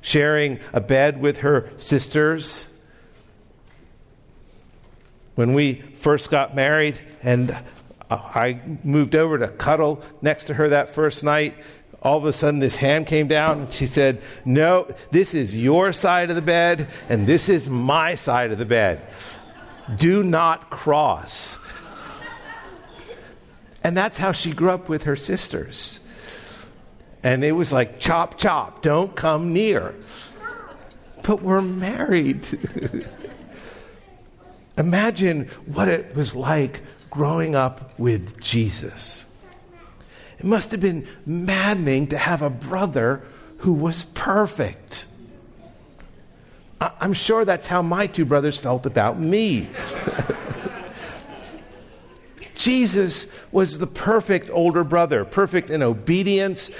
Sharing 0.00 0.58
a 0.72 0.80
bed 0.80 1.20
with 1.20 1.38
her 1.38 1.70
sisters. 1.76 2.68
When 5.34 5.54
we 5.54 5.74
first 5.74 6.30
got 6.30 6.54
married 6.54 7.00
and 7.22 7.52
uh, 8.10 8.16
I 8.16 8.60
moved 8.82 9.14
over 9.14 9.38
to 9.38 9.48
cuddle 9.48 10.02
next 10.20 10.44
to 10.46 10.54
her 10.54 10.68
that 10.70 10.90
first 10.90 11.22
night, 11.24 11.54
all 12.02 12.18
of 12.18 12.24
a 12.24 12.32
sudden 12.32 12.60
this 12.60 12.76
hand 12.76 13.06
came 13.06 13.28
down 13.28 13.60
and 13.60 13.72
she 13.72 13.86
said, 13.86 14.20
No, 14.44 14.92
this 15.10 15.34
is 15.34 15.56
your 15.56 15.92
side 15.92 16.30
of 16.30 16.36
the 16.36 16.42
bed 16.42 16.88
and 17.08 17.26
this 17.26 17.48
is 17.48 17.68
my 17.68 18.16
side 18.16 18.52
of 18.52 18.58
the 18.58 18.64
bed. 18.64 19.00
Do 19.96 20.22
not 20.22 20.70
cross. 20.70 21.58
And 23.84 23.96
that's 23.96 24.18
how 24.18 24.32
she 24.32 24.52
grew 24.52 24.70
up 24.70 24.88
with 24.88 25.04
her 25.04 25.16
sisters. 25.16 26.00
And 27.22 27.44
it 27.44 27.52
was 27.52 27.72
like, 27.72 28.00
chop, 28.00 28.38
chop, 28.38 28.82
don't 28.82 29.14
come 29.14 29.52
near. 29.52 29.94
But 31.22 31.42
we're 31.42 31.62
married. 31.62 32.46
Imagine 34.78 35.48
what 35.66 35.88
it 35.88 36.16
was 36.16 36.34
like 36.34 36.82
growing 37.10 37.54
up 37.54 37.98
with 37.98 38.40
Jesus. 38.40 39.24
It 40.42 40.46
must 40.46 40.72
have 40.72 40.80
been 40.80 41.06
maddening 41.24 42.08
to 42.08 42.18
have 42.18 42.42
a 42.42 42.50
brother 42.50 43.22
who 43.58 43.72
was 43.72 44.06
perfect. 44.06 45.06
I'm 46.80 47.12
sure 47.12 47.44
that's 47.44 47.68
how 47.68 47.80
my 47.80 48.08
two 48.08 48.24
brothers 48.24 48.58
felt 48.58 48.84
about 48.84 49.20
me. 49.20 49.68
Jesus 52.56 53.28
was 53.52 53.78
the 53.78 53.86
perfect 53.86 54.50
older 54.50 54.82
brother, 54.82 55.24
perfect 55.24 55.70
in 55.70 55.80
obedience 55.80 56.72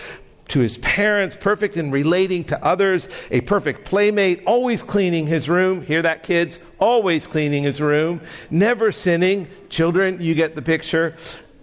to 0.48 0.58
his 0.58 0.76
parents, 0.78 1.36
perfect 1.36 1.76
in 1.76 1.92
relating 1.92 2.42
to 2.44 2.64
others, 2.64 3.08
a 3.30 3.42
perfect 3.42 3.84
playmate, 3.84 4.42
always 4.44 4.82
cleaning 4.82 5.28
his 5.28 5.48
room. 5.48 5.82
Hear 5.82 6.02
that, 6.02 6.24
kids? 6.24 6.58
Always 6.80 7.28
cleaning 7.28 7.62
his 7.62 7.80
room, 7.80 8.22
never 8.50 8.90
sinning. 8.90 9.46
Children, 9.68 10.20
you 10.20 10.34
get 10.34 10.56
the 10.56 10.62
picture. 10.62 11.14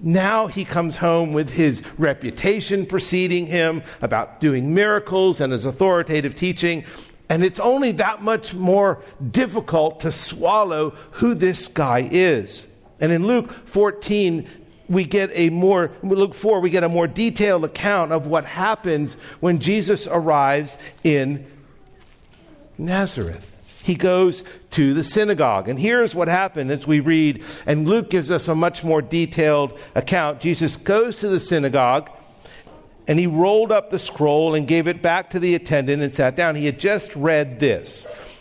Now 0.02 0.48
he 0.48 0.64
comes 0.64 0.98
home 0.98 1.34
with 1.34 1.50
his 1.50 1.84
reputation 1.98 2.86
preceding 2.86 3.48
him 3.48 3.84
about 4.02 4.40
doing 4.40 4.74
miracles 4.74 5.42
and 5.42 5.52
his 5.52 5.66
authoritative 5.66 6.36
teaching. 6.36 6.86
And 7.28 7.44
it's 7.44 7.60
only 7.60 7.92
that 7.94 8.22
much 8.22 8.54
more 8.54 9.04
difficult 9.32 10.00
to 10.02 10.12
swallow 10.12 10.92
who 11.12 11.34
this 11.36 11.68
guy 11.68 12.08
is. 12.12 12.68
And 13.00 13.12
in 13.12 13.28
Luke 13.28 13.52
14, 13.68 14.48
we 14.88 15.06
get 15.06 15.30
a 15.34 15.50
more, 15.50 15.92
Luke 16.02 16.34
4, 16.34 16.60
we 16.60 16.70
get 16.70 16.84
a 16.84 16.90
more 16.90 17.08
detailed 17.08 17.64
account 17.64 18.12
of 18.12 18.26
what 18.26 18.46
happens 18.46 19.16
when 19.40 19.60
Jesus 19.60 20.08
arrives 20.08 20.78
in 21.04 21.46
Nazareth 22.78 23.59
he 23.90 23.96
goes 23.96 24.44
to 24.70 24.94
the 24.94 25.04
synagogue. 25.04 25.68
And 25.68 25.80
here's 25.80 26.14
what 26.14 26.28
happened 26.28 26.70
as 26.70 26.86
we 26.86 27.00
read, 27.00 27.44
and 27.66 27.90
Luke 27.90 28.12
gives 28.12 28.30
us 28.30 28.48
a 28.48 28.54
much 28.54 28.84
more 28.84 29.02
detailed 29.02 29.80
account. 29.96 30.42
Jesus 30.42 30.76
goes 30.76 31.22
to 31.22 31.28
the 31.28 31.40
synagogue, 31.40 32.08
and 33.08 33.18
he 33.18 33.26
rolled 33.26 33.72
up 33.72 33.90
the 33.90 33.98
scroll 33.98 34.54
and 34.54 34.68
gave 34.68 34.88
it 34.88 35.02
back 35.02 35.32
to 35.32 35.40
the 35.40 35.56
attendant 35.56 36.04
and 36.04 36.14
sat 36.14 36.36
down. 36.36 36.56
He 36.56 36.68
had 36.68 36.80
just 36.80 37.16
read 37.16 37.60
this 37.60 38.08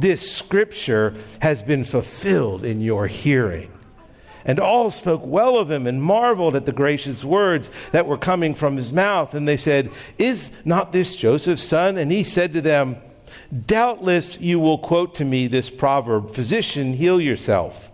this 0.00 0.30
scripture 0.30 1.14
has 1.40 1.62
been 1.62 1.84
fulfilled 1.84 2.64
in 2.64 2.80
your 2.80 3.06
hearing. 3.06 3.72
And 4.44 4.58
all 4.58 4.90
spoke 4.90 5.22
well 5.24 5.58
of 5.58 5.70
him 5.70 5.86
and 5.86 6.02
marveled 6.02 6.56
at 6.56 6.64
the 6.64 6.72
gracious 6.72 7.22
words 7.22 7.70
that 7.92 8.06
were 8.06 8.16
coming 8.16 8.54
from 8.54 8.76
his 8.76 8.92
mouth. 8.92 9.34
And 9.34 9.46
they 9.46 9.58
said, 9.58 9.90
Is 10.16 10.50
not 10.64 10.92
this 10.92 11.16
Joseph's 11.16 11.62
son? 11.62 11.98
And 11.98 12.10
he 12.10 12.24
said 12.24 12.54
to 12.54 12.60
them, 12.60 12.96
Doubtless 13.66 14.40
you 14.40 14.58
will 14.58 14.78
quote 14.78 15.14
to 15.16 15.24
me 15.24 15.46
this 15.46 15.70
proverb 15.70 16.34
Physician, 16.34 16.94
heal 16.94 17.20
yourself. 17.20 17.90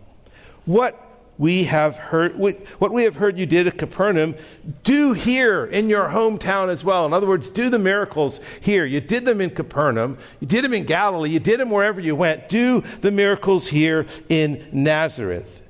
What 0.64 1.03
we 1.38 1.64
have 1.64 1.96
heard 1.96 2.38
what 2.38 2.92
we 2.92 3.02
have 3.04 3.16
heard 3.16 3.38
you 3.38 3.46
did 3.46 3.66
at 3.66 3.78
Capernaum 3.78 4.34
do 4.82 5.12
here 5.12 5.66
in 5.66 5.88
your 5.88 6.08
hometown 6.08 6.68
as 6.68 6.84
well. 6.84 7.06
In 7.06 7.12
other 7.12 7.26
words 7.26 7.50
do 7.50 7.68
the 7.68 7.78
miracles 7.78 8.40
here. 8.60 8.84
You 8.84 9.00
did 9.00 9.24
them 9.24 9.40
in 9.40 9.50
Capernaum. 9.50 10.18
You 10.40 10.46
did 10.46 10.64
them 10.64 10.74
in 10.74 10.84
Galilee. 10.84 11.30
You 11.30 11.40
did 11.40 11.58
them 11.60 11.70
wherever 11.70 12.00
you 12.00 12.14
went. 12.14 12.48
Do 12.48 12.82
the 13.00 13.10
miracles 13.10 13.66
here 13.66 14.06
in 14.28 14.64
Nazareth 14.72 15.60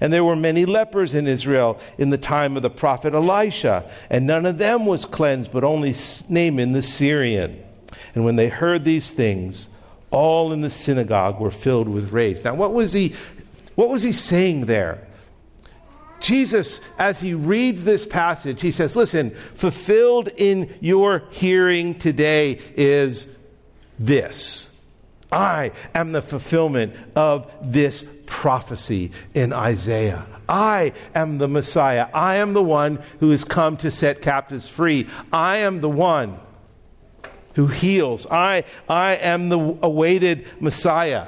And 0.00 0.12
there 0.12 0.24
were 0.24 0.36
many 0.36 0.64
lepers 0.66 1.14
in 1.14 1.26
Israel 1.26 1.78
in 1.96 2.10
the 2.10 2.18
time 2.18 2.56
of 2.56 2.62
the 2.62 2.70
prophet 2.70 3.14
Elisha, 3.14 3.88
and 4.10 4.26
none 4.26 4.46
of 4.46 4.58
them 4.58 4.86
was 4.86 5.04
cleansed, 5.04 5.52
but 5.52 5.64
only 5.64 5.94
Naaman 6.28 6.72
the 6.72 6.82
Syrian. 6.82 7.62
And 8.14 8.24
when 8.24 8.36
they 8.36 8.48
heard 8.48 8.84
these 8.84 9.12
things, 9.12 9.68
all 10.10 10.52
in 10.52 10.60
the 10.60 10.70
synagogue 10.70 11.40
were 11.40 11.50
filled 11.50 11.88
with 11.88 12.12
rage. 12.12 12.44
Now, 12.44 12.54
what 12.54 12.72
was 12.72 12.92
he, 12.92 13.14
what 13.74 13.90
was 13.90 14.02
he 14.02 14.12
saying 14.12 14.66
there? 14.66 15.06
Jesus, 16.20 16.80
as 16.98 17.20
he 17.20 17.34
reads 17.34 17.84
this 17.84 18.06
passage, 18.06 18.60
he 18.60 18.72
says, 18.72 18.96
Listen, 18.96 19.34
fulfilled 19.54 20.28
in 20.36 20.74
your 20.80 21.22
hearing 21.30 21.96
today 21.96 22.60
is 22.76 23.28
this. 23.98 24.70
I 25.30 25.72
am 25.94 26.12
the 26.12 26.22
fulfillment 26.22 26.94
of 27.14 27.52
this 27.62 28.04
prophecy 28.28 29.10
in 29.34 29.52
Isaiah. 29.52 30.24
I 30.48 30.92
am 31.14 31.38
the 31.38 31.48
Messiah. 31.48 32.08
I 32.14 32.36
am 32.36 32.52
the 32.52 32.62
one 32.62 33.02
who 33.20 33.30
has 33.30 33.44
come 33.44 33.76
to 33.78 33.90
set 33.90 34.22
captives 34.22 34.68
free. 34.68 35.08
I 35.32 35.58
am 35.58 35.80
the 35.80 35.88
one 35.88 36.38
who 37.54 37.66
heals. 37.66 38.26
I, 38.30 38.64
I 38.88 39.16
am 39.16 39.48
the 39.48 39.58
awaited 39.82 40.46
Messiah. 40.60 41.26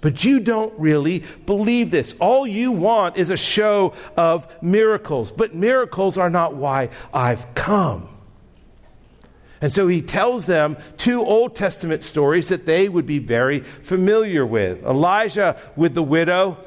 But 0.00 0.24
you 0.24 0.40
don't 0.40 0.72
really 0.78 1.22
believe 1.46 1.90
this. 1.90 2.14
All 2.20 2.46
you 2.46 2.72
want 2.72 3.16
is 3.16 3.30
a 3.30 3.36
show 3.36 3.94
of 4.16 4.46
miracles. 4.62 5.32
But 5.32 5.54
miracles 5.54 6.18
are 6.18 6.30
not 6.30 6.54
why 6.54 6.90
I've 7.14 7.54
come. 7.54 8.08
And 9.62 9.72
so 9.72 9.88
he 9.88 10.02
tells 10.02 10.44
them 10.44 10.76
two 10.98 11.24
Old 11.24 11.56
Testament 11.56 12.04
stories 12.04 12.48
that 12.48 12.66
they 12.66 12.88
would 12.88 13.06
be 13.06 13.20
very 13.20 13.60
familiar 13.60 14.44
with 14.44 14.84
Elijah 14.84 15.56
with 15.76 15.94
the 15.94 16.02
widow, 16.02 16.58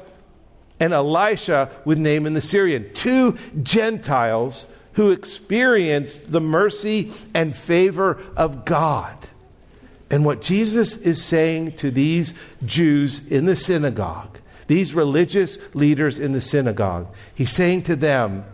and 0.80 0.92
Elisha 0.92 1.70
with 1.84 1.98
Naaman 1.98 2.34
the 2.34 2.40
Syrian. 2.40 2.90
Two 2.94 3.36
Gentiles 3.62 4.66
who 4.94 5.10
experienced 5.10 6.32
the 6.32 6.40
mercy 6.40 7.12
and 7.34 7.54
favor 7.54 8.20
of 8.36 8.64
God. 8.64 9.28
And 10.10 10.24
what 10.24 10.40
Jesus 10.40 10.96
is 10.96 11.22
saying 11.22 11.72
to 11.76 11.90
these 11.90 12.34
Jews 12.64 13.26
in 13.26 13.44
the 13.46 13.56
synagogue, 13.56 14.38
these 14.68 14.94
religious 14.94 15.58
leaders 15.74 16.18
in 16.18 16.32
the 16.32 16.40
synagogue, 16.40 17.12
he's 17.34 17.52
saying 17.52 17.82
to 17.82 17.96
them, 17.96 18.44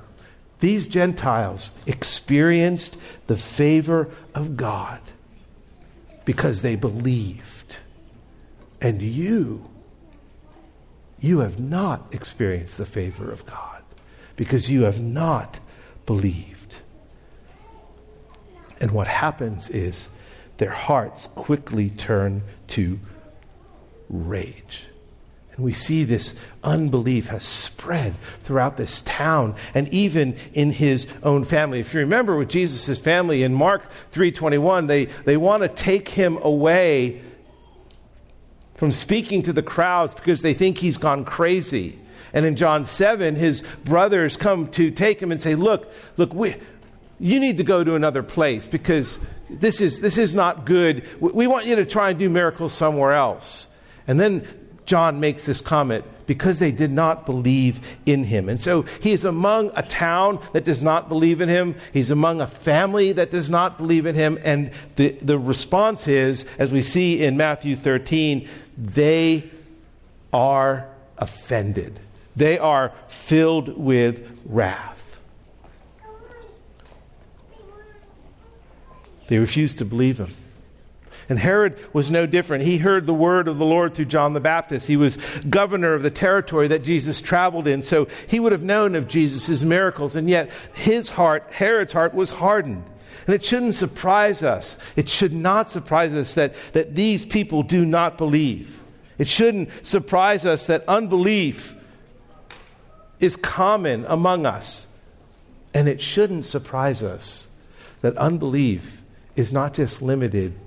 these 0.62 0.86
Gentiles 0.86 1.72
experienced 1.88 2.96
the 3.26 3.36
favor 3.36 4.08
of 4.32 4.56
God 4.56 5.00
because 6.24 6.62
they 6.62 6.76
believed. 6.76 7.78
And 8.80 9.02
you, 9.02 9.68
you 11.18 11.40
have 11.40 11.58
not 11.58 12.14
experienced 12.14 12.78
the 12.78 12.86
favor 12.86 13.28
of 13.28 13.44
God 13.44 13.82
because 14.36 14.70
you 14.70 14.82
have 14.82 15.00
not 15.00 15.58
believed. 16.06 16.76
And 18.80 18.92
what 18.92 19.08
happens 19.08 19.68
is 19.68 20.10
their 20.58 20.70
hearts 20.70 21.26
quickly 21.26 21.90
turn 21.90 22.40
to 22.68 23.00
rage. 24.08 24.84
We 25.62 25.72
see 25.72 26.04
this 26.04 26.34
unbelief 26.64 27.28
has 27.28 27.44
spread 27.44 28.14
throughout 28.42 28.76
this 28.76 29.00
town 29.02 29.54
and 29.74 29.92
even 29.94 30.36
in 30.54 30.72
his 30.72 31.06
own 31.22 31.44
family. 31.44 31.80
If 31.80 31.94
you 31.94 32.00
remember 32.00 32.36
with 32.36 32.48
Jesus' 32.48 32.98
family 32.98 33.42
in 33.42 33.54
Mark 33.54 33.84
3:21, 34.12 34.88
they, 34.88 35.06
they 35.24 35.36
want 35.36 35.62
to 35.62 35.68
take 35.68 36.08
him 36.08 36.38
away 36.42 37.22
from 38.74 38.90
speaking 38.92 39.42
to 39.42 39.52
the 39.52 39.62
crowds 39.62 40.14
because 40.14 40.42
they 40.42 40.54
think 40.54 40.78
he's 40.78 40.96
gone 40.96 41.24
crazy. 41.24 41.98
And 42.32 42.46
in 42.46 42.56
John 42.56 42.84
7, 42.84 43.36
his 43.36 43.62
brothers 43.84 44.36
come 44.36 44.68
to 44.72 44.90
take 44.90 45.22
him 45.22 45.30
and 45.30 45.40
say, 45.40 45.54
Look, 45.54 45.92
look, 46.16 46.34
we, 46.34 46.56
you 47.20 47.38
need 47.38 47.58
to 47.58 47.64
go 47.64 47.84
to 47.84 47.94
another 47.94 48.22
place 48.22 48.66
because 48.66 49.20
this 49.48 49.80
is, 49.80 50.00
this 50.00 50.18
is 50.18 50.34
not 50.34 50.64
good. 50.64 51.04
We 51.20 51.46
want 51.46 51.66
you 51.66 51.76
to 51.76 51.86
try 51.86 52.10
and 52.10 52.18
do 52.18 52.28
miracles 52.28 52.72
somewhere 52.72 53.12
else. 53.12 53.68
And 54.08 54.18
then 54.18 54.46
John 54.86 55.20
makes 55.20 55.44
this 55.44 55.60
comment 55.60 56.04
because 56.26 56.58
they 56.58 56.72
did 56.72 56.90
not 56.90 57.26
believe 57.26 57.80
in 58.06 58.24
him. 58.24 58.48
And 58.48 58.60
so 58.60 58.82
he 59.00 59.12
is 59.12 59.24
among 59.24 59.70
a 59.74 59.82
town 59.82 60.40
that 60.52 60.64
does 60.64 60.82
not 60.82 61.08
believe 61.08 61.40
in 61.40 61.48
him. 61.48 61.76
He's 61.92 62.10
among 62.10 62.40
a 62.40 62.46
family 62.46 63.12
that 63.12 63.30
does 63.30 63.48
not 63.48 63.78
believe 63.78 64.06
in 64.06 64.14
him. 64.14 64.38
And 64.44 64.70
the, 64.96 65.10
the 65.22 65.38
response 65.38 66.08
is, 66.08 66.46
as 66.58 66.72
we 66.72 66.82
see 66.82 67.22
in 67.22 67.36
Matthew 67.36 67.76
13, 67.76 68.48
they 68.76 69.50
are 70.32 70.88
offended. 71.18 72.00
They 72.34 72.58
are 72.58 72.92
filled 73.08 73.76
with 73.76 74.40
wrath. 74.44 75.20
They 79.28 79.38
refuse 79.38 79.74
to 79.74 79.84
believe 79.84 80.18
him. 80.18 80.34
And 81.32 81.38
Herod 81.38 81.78
was 81.94 82.10
no 82.10 82.26
different. 82.26 82.62
He 82.62 82.76
heard 82.76 83.06
the 83.06 83.14
word 83.14 83.48
of 83.48 83.56
the 83.56 83.64
Lord 83.64 83.94
through 83.94 84.04
John 84.04 84.34
the 84.34 84.38
Baptist. 84.38 84.86
He 84.86 84.98
was 84.98 85.16
governor 85.48 85.94
of 85.94 86.02
the 86.02 86.10
territory 86.10 86.68
that 86.68 86.84
Jesus 86.84 87.22
traveled 87.22 87.66
in, 87.66 87.80
so 87.80 88.06
he 88.26 88.38
would 88.38 88.52
have 88.52 88.64
known 88.64 88.94
of 88.94 89.08
Jesus' 89.08 89.62
miracles. 89.62 90.14
And 90.14 90.28
yet, 90.28 90.50
his 90.74 91.08
heart, 91.08 91.48
Herod's 91.50 91.94
heart, 91.94 92.12
was 92.12 92.32
hardened. 92.32 92.84
And 93.26 93.34
it 93.34 93.46
shouldn't 93.46 93.76
surprise 93.76 94.42
us. 94.42 94.76
It 94.94 95.08
should 95.08 95.32
not 95.32 95.70
surprise 95.70 96.12
us 96.12 96.34
that, 96.34 96.54
that 96.74 96.94
these 96.94 97.24
people 97.24 97.62
do 97.62 97.86
not 97.86 98.18
believe. 98.18 98.82
It 99.16 99.26
shouldn't 99.26 99.70
surprise 99.86 100.44
us 100.44 100.66
that 100.66 100.84
unbelief 100.86 101.74
is 103.20 103.36
common 103.36 104.04
among 104.06 104.44
us. 104.44 104.86
And 105.72 105.88
it 105.88 106.02
shouldn't 106.02 106.44
surprise 106.44 107.02
us 107.02 107.48
that 108.02 108.18
unbelief 108.18 109.00
is 109.34 109.50
not 109.50 109.72
just 109.72 110.02
limited 110.02 110.58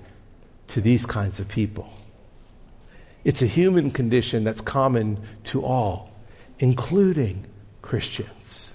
to 0.67 0.82
these 0.82 1.06
kinds 1.06 1.39
of 1.39 1.47
people. 1.47 1.91
It's 3.23 3.41
a 3.41 3.47
human 3.47 3.91
condition 3.91 4.43
that's 4.43 4.62
common 4.62 5.19
to 5.45 5.65
all, 5.65 6.12
including 6.60 7.45
Christians. 7.82 8.73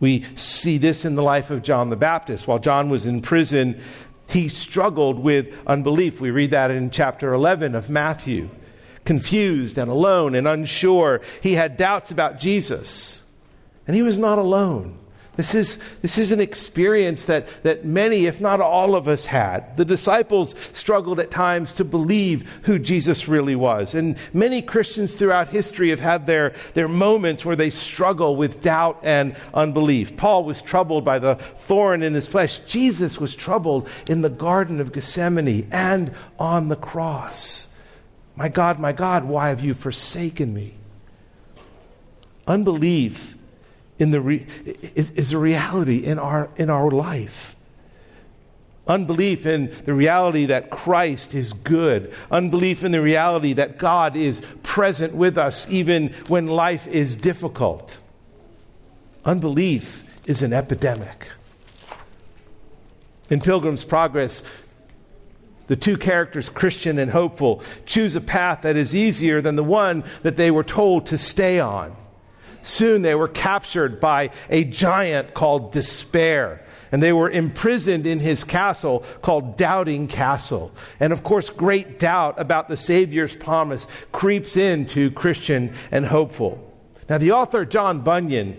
We 0.00 0.26
see 0.36 0.78
this 0.78 1.04
in 1.04 1.14
the 1.14 1.22
life 1.22 1.50
of 1.50 1.62
John 1.62 1.90
the 1.90 1.96
Baptist. 1.96 2.46
While 2.46 2.58
John 2.58 2.90
was 2.90 3.06
in 3.06 3.22
prison, 3.22 3.80
he 4.28 4.48
struggled 4.48 5.18
with 5.18 5.52
unbelief. 5.66 6.20
We 6.20 6.30
read 6.30 6.50
that 6.50 6.70
in 6.70 6.90
chapter 6.90 7.32
11 7.32 7.74
of 7.74 7.88
Matthew. 7.88 8.50
Confused 9.04 9.78
and 9.78 9.90
alone 9.90 10.34
and 10.34 10.48
unsure, 10.48 11.20
he 11.40 11.54
had 11.54 11.76
doubts 11.76 12.10
about 12.10 12.40
Jesus. 12.40 13.22
And 13.86 13.94
he 13.94 14.02
was 14.02 14.18
not 14.18 14.38
alone. 14.38 14.98
This 15.36 15.54
is, 15.54 15.78
this 16.00 16.16
is 16.16 16.30
an 16.30 16.40
experience 16.40 17.24
that, 17.24 17.48
that 17.64 17.84
many, 17.84 18.26
if 18.26 18.40
not 18.40 18.60
all 18.60 18.94
of 18.94 19.08
us, 19.08 19.26
had. 19.26 19.76
The 19.76 19.84
disciples 19.84 20.54
struggled 20.72 21.18
at 21.18 21.30
times 21.30 21.72
to 21.74 21.84
believe 21.84 22.48
who 22.62 22.78
Jesus 22.78 23.26
really 23.26 23.56
was. 23.56 23.94
And 23.94 24.16
many 24.32 24.62
Christians 24.62 25.12
throughout 25.12 25.48
history 25.48 25.90
have 25.90 25.98
had 25.98 26.26
their, 26.26 26.54
their 26.74 26.86
moments 26.86 27.44
where 27.44 27.56
they 27.56 27.70
struggle 27.70 28.36
with 28.36 28.62
doubt 28.62 29.00
and 29.02 29.34
unbelief. 29.52 30.16
Paul 30.16 30.44
was 30.44 30.62
troubled 30.62 31.04
by 31.04 31.18
the 31.18 31.34
thorn 31.34 32.04
in 32.04 32.14
his 32.14 32.28
flesh. 32.28 32.58
Jesus 32.60 33.18
was 33.18 33.34
troubled 33.34 33.88
in 34.06 34.22
the 34.22 34.30
Garden 34.30 34.80
of 34.80 34.92
Gethsemane 34.92 35.66
and 35.72 36.14
on 36.38 36.68
the 36.68 36.76
cross. 36.76 37.66
My 38.36 38.48
God, 38.48 38.78
my 38.78 38.92
God, 38.92 39.24
why 39.24 39.48
have 39.48 39.60
you 39.60 39.74
forsaken 39.74 40.54
me? 40.54 40.74
Unbelief 42.46 43.33
in 43.98 44.10
the 44.10 44.20
re- 44.20 44.46
is, 44.94 45.10
is 45.12 45.32
a 45.32 45.38
reality 45.38 46.04
in 46.04 46.18
our, 46.18 46.50
in 46.56 46.70
our 46.70 46.90
life. 46.90 47.56
Unbelief 48.86 49.46
in 49.46 49.72
the 49.86 49.94
reality 49.94 50.46
that 50.46 50.70
Christ 50.70 51.34
is 51.34 51.52
good. 51.52 52.12
Unbelief 52.30 52.84
in 52.84 52.92
the 52.92 53.00
reality 53.00 53.54
that 53.54 53.78
God 53.78 54.14
is 54.14 54.42
present 54.62 55.14
with 55.14 55.38
us 55.38 55.66
even 55.70 56.12
when 56.28 56.46
life 56.46 56.86
is 56.86 57.16
difficult. 57.16 57.98
Unbelief 59.24 60.04
is 60.26 60.42
an 60.42 60.52
epidemic. 60.52 61.30
In 63.30 63.40
Pilgrim's 63.40 63.86
Progress, 63.86 64.42
The 65.66 65.76
two 65.76 65.96
characters, 65.96 66.50
Christian 66.50 66.98
and 66.98 67.10
hopeful, 67.10 67.62
choose 67.86 68.14
a 68.16 68.20
path 68.20 68.62
that 68.62 68.76
is 68.76 68.94
easier 68.94 69.40
than 69.40 69.56
the 69.56 69.64
one 69.64 70.04
that 70.22 70.36
they 70.36 70.50
were 70.50 70.64
told 70.64 71.06
to 71.06 71.16
stay 71.16 71.58
on. 71.58 71.96
Soon 72.64 73.02
they 73.02 73.14
were 73.14 73.28
captured 73.28 74.00
by 74.00 74.30
a 74.48 74.64
giant 74.64 75.34
called 75.34 75.72
Despair, 75.72 76.64
and 76.90 77.02
they 77.02 77.12
were 77.12 77.28
imprisoned 77.28 78.06
in 78.06 78.18
his 78.18 78.42
castle 78.42 79.04
called 79.20 79.56
Doubting 79.56 80.08
Castle. 80.08 80.72
And 80.98 81.12
of 81.12 81.22
course, 81.22 81.50
great 81.50 81.98
doubt 81.98 82.40
about 82.40 82.68
the 82.68 82.76
Savior's 82.76 83.36
promise 83.36 83.86
creeps 84.12 84.56
into 84.56 85.10
Christian 85.10 85.74
and 85.90 86.06
hopeful. 86.06 86.58
Now, 87.08 87.18
the 87.18 87.32
author 87.32 87.66
John 87.66 88.00
Bunyan 88.00 88.58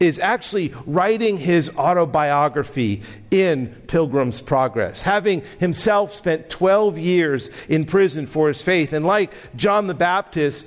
is 0.00 0.18
actually 0.18 0.74
writing 0.86 1.38
his 1.38 1.70
autobiography 1.76 3.02
in 3.30 3.68
Pilgrim's 3.86 4.40
Progress, 4.40 5.02
having 5.02 5.42
himself 5.60 6.12
spent 6.12 6.50
12 6.50 6.98
years 6.98 7.50
in 7.68 7.84
prison 7.84 8.26
for 8.26 8.48
his 8.48 8.60
faith. 8.60 8.92
And 8.92 9.06
like 9.06 9.32
John 9.54 9.86
the 9.86 9.94
Baptist, 9.94 10.66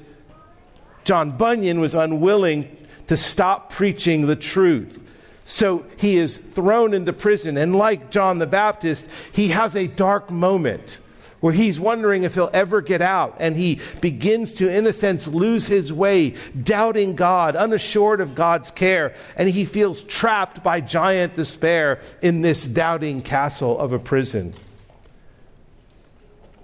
John 1.04 1.32
Bunyan 1.32 1.80
was 1.80 1.94
unwilling 1.94 2.77
to 3.08 3.18
stop 3.18 3.72
preaching 3.72 4.28
the 4.28 4.36
truth. 4.36 5.00
So 5.46 5.86
he 5.96 6.18
is 6.18 6.38
thrown 6.38 6.94
into 6.94 7.14
prison. 7.14 7.58
And 7.58 7.76
like 7.76 8.12
John 8.12 8.38
the 8.38 8.46
Baptist, 8.46 9.08
he 9.32 9.50
has 9.50 9.76
a 9.76 9.88
dark 9.88 10.30
moment 10.30 11.00
where 11.40 11.54
he's 11.54 11.80
wondering 11.80 12.24
if 12.24 12.34
he'll 12.34 12.50
ever 12.54 12.82
get 12.82 13.02
out. 13.02 13.38
And 13.40 13.56
he 13.56 13.80
begins 14.02 14.52
to, 14.54 14.70
in 14.70 14.86
a 14.88 14.94
sense, 14.94 15.28
lose 15.28 15.68
his 15.68 15.94
way, 15.94 16.34
doubting 16.62 17.16
God, 17.16 17.56
unassured 17.56 18.20
of 18.20 18.36
God's 18.36 18.72
care. 18.72 19.16
And 19.38 19.48
he 19.48 19.64
feels 19.64 20.04
trapped 20.04 20.64
by 20.64 20.82
giant 20.82 21.36
despair 21.36 22.02
in 22.22 22.42
this 22.42 22.66
doubting 22.66 23.22
castle 23.22 23.80
of 23.80 23.94
a 23.94 24.00
prison. 24.00 24.54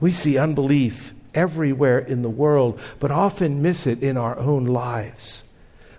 We 0.01 0.11
see 0.11 0.37
unbelief 0.37 1.13
everywhere 1.33 1.99
in 1.99 2.21
the 2.21 2.29
world, 2.29 2.79
but 2.99 3.11
often 3.11 3.61
miss 3.61 3.87
it 3.87 4.03
in 4.03 4.17
our 4.17 4.37
own 4.37 4.65
lives. 4.65 5.45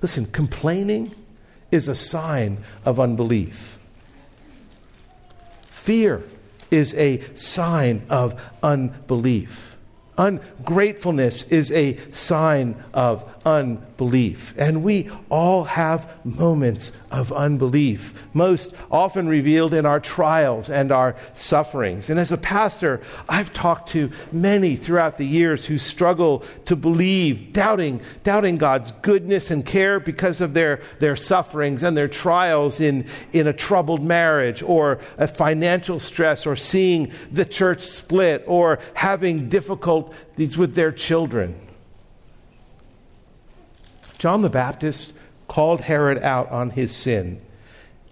Listen, 0.04 0.26
complaining 0.26 1.14
is 1.70 1.88
a 1.88 1.94
sign 1.94 2.58
of 2.84 3.00
unbelief. 3.00 3.78
Fear 5.70 6.22
is 6.70 6.92
a 6.96 7.22
sign 7.34 8.04
of 8.10 8.38
unbelief. 8.62 9.78
Ungratefulness 10.18 11.44
is 11.44 11.72
a 11.72 11.96
sign 12.10 12.84
of 12.92 13.24
unbelief. 13.44 14.54
And 14.56 14.82
we 14.82 15.10
all 15.30 15.64
have 15.64 16.08
moments 16.24 16.92
of 17.10 17.32
unbelief, 17.32 18.14
most 18.32 18.74
often 18.90 19.28
revealed 19.28 19.74
in 19.74 19.86
our 19.86 20.00
trials 20.00 20.70
and 20.70 20.90
our 20.90 21.16
sufferings. 21.34 22.10
And 22.10 22.18
as 22.18 22.32
a 22.32 22.36
pastor, 22.36 23.00
I've 23.28 23.52
talked 23.52 23.90
to 23.90 24.10
many 24.32 24.76
throughout 24.76 25.18
the 25.18 25.26
years 25.26 25.66
who 25.66 25.78
struggle 25.78 26.44
to 26.64 26.76
believe, 26.76 27.52
doubting, 27.52 28.00
doubting 28.22 28.56
God's 28.56 28.92
goodness 29.02 29.50
and 29.50 29.64
care 29.64 30.00
because 30.00 30.40
of 30.40 30.54
their, 30.54 30.80
their 30.98 31.16
sufferings 31.16 31.82
and 31.82 31.96
their 31.96 32.08
trials 32.08 32.80
in, 32.80 33.06
in 33.32 33.46
a 33.46 33.52
troubled 33.52 34.02
marriage 34.02 34.62
or 34.62 35.00
a 35.18 35.26
financial 35.26 36.00
stress 36.00 36.46
or 36.46 36.56
seeing 36.56 37.12
the 37.30 37.44
church 37.44 37.82
split 37.82 38.44
or 38.46 38.78
having 38.94 39.48
difficulties 39.48 40.56
with 40.56 40.74
their 40.74 40.92
children. 40.92 41.54
John 44.24 44.40
the 44.40 44.48
Baptist 44.48 45.12
called 45.48 45.82
Herod 45.82 46.22
out 46.22 46.50
on 46.50 46.70
his 46.70 46.96
sin, 46.96 47.42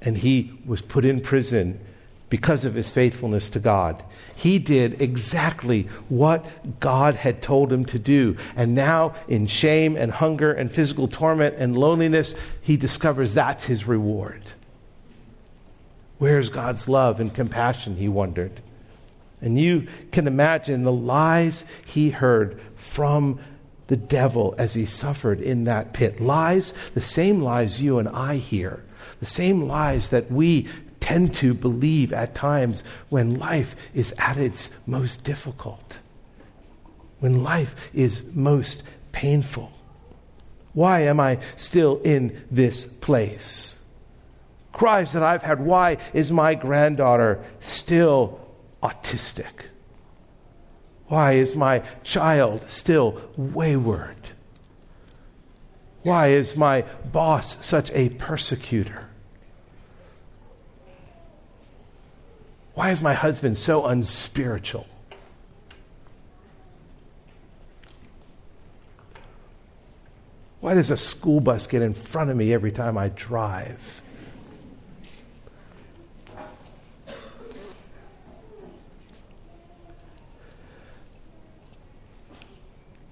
and 0.03 0.19
he 0.19 0.53
was 0.67 0.83
put 0.83 1.07
in 1.07 1.23
prison 1.23 1.81
because 2.29 2.67
of 2.67 2.75
his 2.75 2.91
faithfulness 2.91 3.49
to 3.49 3.59
God. 3.59 4.05
He 4.35 4.59
did 4.59 5.01
exactly 5.01 5.85
what 6.11 6.45
God 6.81 7.15
had 7.15 7.41
told 7.41 7.73
him 7.73 7.87
to 7.87 7.99
do. 7.99 8.37
And 8.57 8.75
now, 8.75 9.15
in 9.27 9.47
shame 9.47 9.97
and 9.97 10.13
hunger 10.13 10.53
and 10.53 10.71
physical 10.71 11.09
torment 11.09 11.55
and 11.57 11.79
loneliness, 11.79 12.35
he 12.61 12.77
discovers 12.77 13.33
that's 13.33 13.65
his 13.65 13.87
reward. 13.87 14.53
Where's 16.19 16.51
God's 16.51 16.91
love 16.91 17.21
and 17.21 17.33
compassion? 17.33 17.97
He 17.97 18.09
wondered. 18.09 18.61
And 19.41 19.59
you 19.59 19.89
can 20.11 20.27
imagine 20.27 20.83
the 20.83 20.93
lies 20.93 21.65
he 21.87 22.11
heard 22.11 22.61
from 22.77 23.41
the 23.93 23.97
devil 23.99 24.55
as 24.57 24.73
he 24.73 24.87
suffered 24.87 25.39
in 25.39 25.65
that 25.65 25.93
pit. 25.93 26.19
Lies, 26.19 26.73
the 26.95 27.01
same 27.03 27.43
lies 27.43 27.83
you 27.83 27.99
and 27.99 28.09
I 28.09 28.37
hear, 28.37 28.83
the 29.21 29.27
same 29.27 29.69
lies 29.69 30.09
that 30.09 30.33
we 30.33 30.67
tend 31.01 31.35
to 31.35 31.53
believe 31.53 32.11
at 32.11 32.35
times 32.35 32.83
when 33.11 33.39
life 33.39 33.77
is 33.93 34.15
at 34.17 34.39
its 34.39 34.71
most 34.87 35.25
difficult, 35.25 35.99
when 37.19 37.43
life 37.43 37.77
is 37.93 38.25
most 38.33 38.83
painful. 39.13 39.71
Why 40.73 41.01
am 41.01 41.21
I 41.21 41.39
still 41.57 42.01
in 42.03 42.47
this 42.51 42.87
place? 42.87 43.77
Cries 44.73 45.13
that 45.13 45.23
I've 45.23 45.43
had, 45.43 45.61
why 45.61 45.99
is 46.15 46.33
my 46.33 46.55
granddaughter 46.55 47.45
still 47.61 48.41
autistic? 48.83 49.67
Why 51.13 51.33
is 51.33 51.55
my 51.55 51.83
child 52.05 52.71
still 52.71 53.21
wayward? 53.37 54.31
Why 56.05 56.29
is 56.29 56.57
my 56.57 56.87
boss 57.13 57.59
such 57.61 57.91
a 57.91 58.09
persecutor? 58.09 59.11
Why 62.73 62.93
is 62.93 63.03
my 63.03 63.13
husband 63.13 63.59
so 63.59 63.85
unspiritual? 63.85 64.87
Why 70.61 70.73
does 70.73 70.91
a 70.91 70.97
school 70.97 71.41
bus 71.41 71.67
get 71.67 71.83
in 71.83 71.93
front 71.93 72.31
of 72.31 72.39
me 72.39 72.55
every 72.55 72.73
time 72.73 72.97
I 72.97 73.11
drive? 73.11 74.01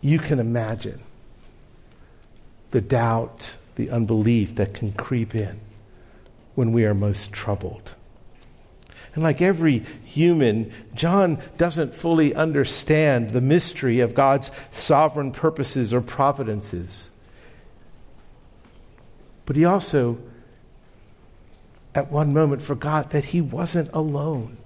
You 0.01 0.19
can 0.19 0.39
imagine 0.39 1.01
the 2.71 2.81
doubt, 2.81 3.57
the 3.77 3.91
unbelief 3.91 4.55
that 4.57 4.75
can 4.75 4.93
creep 4.93 5.35
in 5.35 5.61
when 6.55 6.73
we 6.73 6.85
are 6.85 6.95
most 6.95 7.33
troubled. 7.33 7.95
And 9.15 9.25
like 9.25 9.43
every 9.43 9.81
human, 10.05 10.73
John 10.95 11.43
doesn't 11.57 11.95
fully 11.95 12.35
understand 12.35 13.31
the 13.31 13.41
mystery 13.41 14.01
of 14.01 14.15
God's 14.15 14.51
sovereign 14.71 15.33
purposes 15.33 15.93
or 15.93 16.01
providences. 16.01 17.11
But 19.47 19.57
he 19.57 19.65
also, 19.65 20.19
at 21.93 22.13
one 22.13 22.33
moment, 22.33 22.63
forgot 22.63 23.11
that 23.11 23.27
he 23.27 23.41
wasn't 23.41 23.91
alone. 23.93 24.59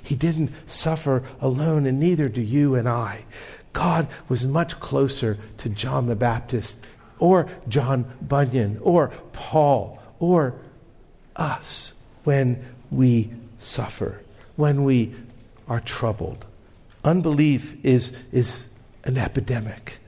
He 0.00 0.14
didn't 0.14 0.52
suffer 0.64 1.24
alone, 1.40 1.84
and 1.84 1.98
neither 1.98 2.28
do 2.28 2.40
you 2.40 2.76
and 2.76 2.88
I. 2.88 3.24
God 3.78 4.08
was 4.28 4.44
much 4.44 4.80
closer 4.80 5.38
to 5.58 5.68
John 5.68 6.08
the 6.08 6.16
Baptist 6.16 6.80
or 7.20 7.48
John 7.68 8.12
Bunyan 8.20 8.80
or 8.82 9.12
Paul 9.32 10.02
or 10.18 10.56
us 11.36 11.94
when 12.24 12.64
we 12.90 13.30
suffer, 13.60 14.20
when 14.56 14.82
we 14.82 15.14
are 15.68 15.78
troubled. 15.78 16.44
Unbelief 17.04 17.76
is, 17.84 18.12
is 18.32 18.66
an 19.04 19.16
epidemic, 19.16 20.00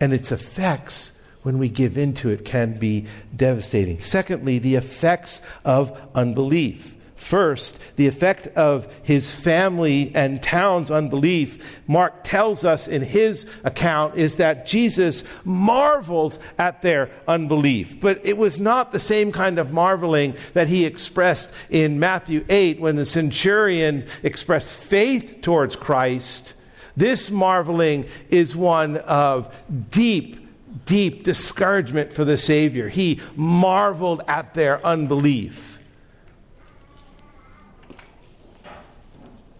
and 0.00 0.12
its 0.12 0.32
effects, 0.32 1.12
when 1.42 1.58
we 1.58 1.68
give 1.68 1.96
into 1.96 2.30
it, 2.30 2.44
can 2.44 2.76
be 2.76 3.06
devastating. 3.36 4.00
Secondly, 4.00 4.58
the 4.58 4.74
effects 4.74 5.40
of 5.64 5.96
unbelief. 6.16 6.96
First, 7.24 7.78
the 7.96 8.06
effect 8.06 8.48
of 8.48 8.86
his 9.02 9.32
family 9.32 10.12
and 10.14 10.42
town's 10.42 10.90
unbelief, 10.90 11.80
Mark 11.86 12.22
tells 12.22 12.66
us 12.66 12.86
in 12.86 13.00
his 13.00 13.46
account, 13.64 14.16
is 14.18 14.36
that 14.36 14.66
Jesus 14.66 15.24
marvels 15.42 16.38
at 16.58 16.82
their 16.82 17.08
unbelief. 17.26 17.98
But 17.98 18.20
it 18.26 18.36
was 18.36 18.60
not 18.60 18.92
the 18.92 19.00
same 19.00 19.32
kind 19.32 19.58
of 19.58 19.72
marveling 19.72 20.36
that 20.52 20.68
he 20.68 20.84
expressed 20.84 21.50
in 21.70 21.98
Matthew 21.98 22.44
8 22.50 22.78
when 22.78 22.96
the 22.96 23.06
centurion 23.06 24.04
expressed 24.22 24.68
faith 24.68 25.38
towards 25.40 25.76
Christ. 25.76 26.52
This 26.94 27.30
marveling 27.30 28.04
is 28.28 28.54
one 28.54 28.98
of 28.98 29.50
deep, 29.90 30.46
deep 30.84 31.24
discouragement 31.24 32.12
for 32.12 32.26
the 32.26 32.36
Savior. 32.36 32.90
He 32.90 33.22
marveled 33.34 34.20
at 34.28 34.52
their 34.52 34.84
unbelief. 34.84 35.73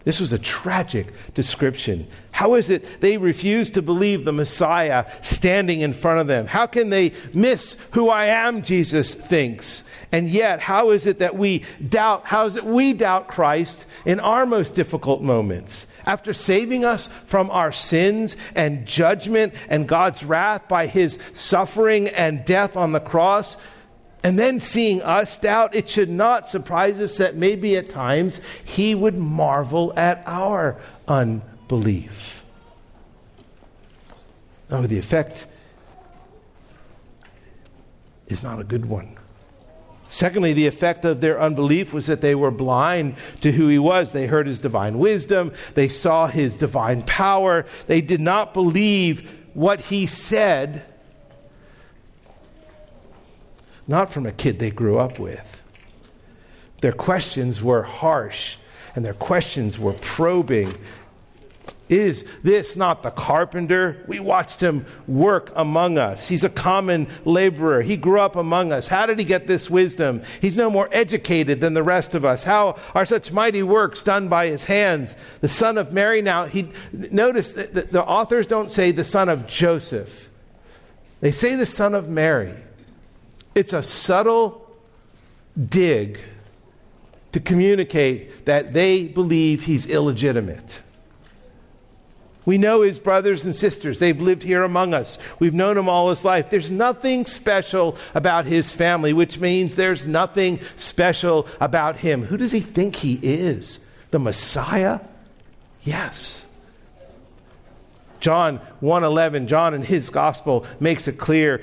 This 0.05 0.19
was 0.19 0.31
a 0.31 0.37
tragic 0.37 1.07
description. 1.33 2.07
How 2.29 2.53
is 2.53 2.69
it 2.69 3.01
they 3.01 3.17
refuse 3.17 3.71
to 3.71 3.81
believe 3.81 4.23
the 4.23 4.31
Messiah 4.31 5.07
standing 5.21 5.81
in 5.81 5.93
front 5.93 6.19
of 6.19 6.27
them? 6.27 6.45
How 6.45 6.67
can 6.67 6.91
they 6.91 7.11
miss 7.33 7.75
who 7.91 8.09
I 8.09 8.27
am, 8.27 8.61
Jesus 8.61 9.15
thinks? 9.15 9.83
And 10.11 10.29
yet, 10.29 10.59
how 10.59 10.91
is 10.91 11.07
it 11.07 11.17
that 11.19 11.35
we 11.35 11.63
doubt, 11.89 12.21
how 12.25 12.45
is 12.45 12.55
it 12.55 12.63
we 12.63 12.93
doubt 12.93 13.29
Christ 13.29 13.87
in 14.05 14.19
our 14.19 14.45
most 14.45 14.75
difficult 14.75 15.23
moments? 15.23 15.87
After 16.05 16.33
saving 16.33 16.85
us 16.85 17.09
from 17.25 17.49
our 17.49 17.71
sins 17.71 18.37
and 18.53 18.85
judgment 18.85 19.55
and 19.69 19.87
God's 19.87 20.23
wrath 20.23 20.67
by 20.67 20.85
his 20.85 21.17
suffering 21.33 22.09
and 22.09 22.45
death 22.45 22.77
on 22.77 22.91
the 22.91 22.99
cross, 22.99 23.57
and 24.25 24.39
then 24.39 24.59
seeing 24.59 25.03
us 25.03 25.37
doubt, 25.37 25.75
it 25.75 25.87
should 25.87 26.09
not 26.09 26.47
surprise 26.47 26.99
us 26.99 27.17
that 27.17 27.35
maybe 27.35 27.77
at 27.77 27.89
times 27.89 28.41
he 28.63 28.95
would 28.95 29.15
marvel 29.15 29.93
at 29.95 30.23
our 30.25 30.81
unbelief. 31.07 32.43
Oh, 34.71 34.81
the 34.81 34.97
effect 34.97 35.45
is 38.25 38.41
not 38.43 38.59
a 38.59 38.63
good 38.63 38.87
one. 38.87 39.15
Secondly, 40.07 40.53
the 40.53 40.65
effect 40.65 41.05
of 41.05 41.21
their 41.21 41.39
unbelief 41.39 41.93
was 41.93 42.07
that 42.07 42.21
they 42.21 42.33
were 42.33 42.49
blind 42.49 43.17
to 43.41 43.51
who 43.51 43.67
he 43.67 43.77
was. 43.77 44.11
They 44.11 44.25
heard 44.25 44.47
his 44.47 44.57
divine 44.57 44.97
wisdom, 44.97 45.53
they 45.75 45.87
saw 45.87 46.25
his 46.25 46.57
divine 46.57 47.03
power. 47.03 47.67
They 47.85 48.01
did 48.01 48.21
not 48.21 48.55
believe 48.55 49.29
what 49.53 49.81
he 49.81 50.07
said, 50.07 50.83
not 53.87 54.11
from 54.11 54.25
a 54.25 54.31
kid 54.31 54.59
they 54.59 54.71
grew 54.71 54.97
up 54.97 55.19
with. 55.19 55.61
Their 56.81 56.91
questions 56.91 57.61
were 57.61 57.83
harsh 57.83 58.57
and 58.95 59.03
their 59.03 59.13
questions 59.13 59.77
were 59.77 59.93
probing 59.93 60.77
is 61.87 62.25
this 62.41 62.75
not 62.75 63.03
the 63.03 63.11
carpenter? 63.11 64.03
We 64.07 64.19
watched 64.19 64.61
him 64.61 64.87
work 65.07 65.51
among 65.55 65.99
us. 65.99 66.27
He's 66.27 66.43
a 66.43 66.49
common 66.49 67.07
laborer. 67.25 67.83
He 67.83 67.95
grew 67.95 68.19
up 68.19 68.35
among 68.35 68.71
us. 68.71 68.87
How 68.87 69.05
did 69.05 69.19
he 69.19 69.25
get 69.25 69.45
this 69.45 69.69
wisdom? 69.69 70.23
He's 70.41 70.57
no 70.57 70.71
more 70.71 70.89
educated 70.91 71.61
than 71.61 71.75
the 71.75 71.83
rest 71.83 72.15
of 72.15 72.25
us. 72.25 72.43
How 72.43 72.79
are 72.95 73.05
such 73.05 73.31
mighty 73.31 73.61
works 73.61 74.01
done 74.01 74.29
by 74.29 74.47
his 74.47 74.65
hands? 74.65 75.15
The 75.41 75.47
son 75.47 75.77
of 75.77 75.93
Mary 75.93 76.23
now, 76.23 76.45
he 76.45 76.71
notice 76.91 77.51
that 77.51 77.75
the, 77.75 77.83
the 77.83 78.03
authors 78.03 78.47
don't 78.47 78.71
say 78.71 78.91
the 78.91 79.03
son 79.03 79.29
of 79.29 79.45
Joseph. 79.45 80.31
They 81.21 81.31
say 81.31 81.55
the 81.55 81.67
son 81.67 81.93
of 81.93 82.09
Mary. 82.09 82.55
It's 83.55 83.73
a 83.73 83.81
subtle 83.81 84.69
dig 85.57 86.19
to 87.31 87.39
communicate 87.39 88.45
that 88.45 88.73
they 88.73 89.05
believe 89.07 89.63
he's 89.63 89.85
illegitimate. 89.85 90.81
We 92.45 92.57
know 92.57 92.81
his 92.81 92.99
brothers 92.99 93.43
and 93.43 93.55
sisters. 93.55 93.97
They've 93.97 94.21
lived 94.21 94.43
here 94.43 94.63
among 94.63 94.93
us. 94.93 95.17
We've 95.39 95.53
known 95.53 95.77
him 95.77 95.89
all 95.89 96.09
his 96.09 96.23
life. 96.23 96.49
There's 96.49 96.69
nothing 96.69 97.25
special 97.25 97.97
about 98.13 98.45
his 98.45 98.71
family, 98.71 99.13
which 99.13 99.39
means 99.39 99.75
there's 99.75 100.05
nothing 100.05 100.59
special 100.75 101.47
about 101.59 101.97
him. 101.97 102.23
Who 102.23 102.37
does 102.37 102.51
he 102.51 102.59
think 102.59 102.97
he 102.97 103.19
is? 103.23 103.79
The 104.11 104.19
Messiah? 104.19 104.99
Yes. 105.83 106.44
John 108.25 108.59
1:11 108.81 109.45
John 109.45 109.75
in 109.75 109.83
his 109.83 110.09
gospel 110.09 110.65
makes 110.79 111.07
it 111.07 111.19
clear 111.19 111.61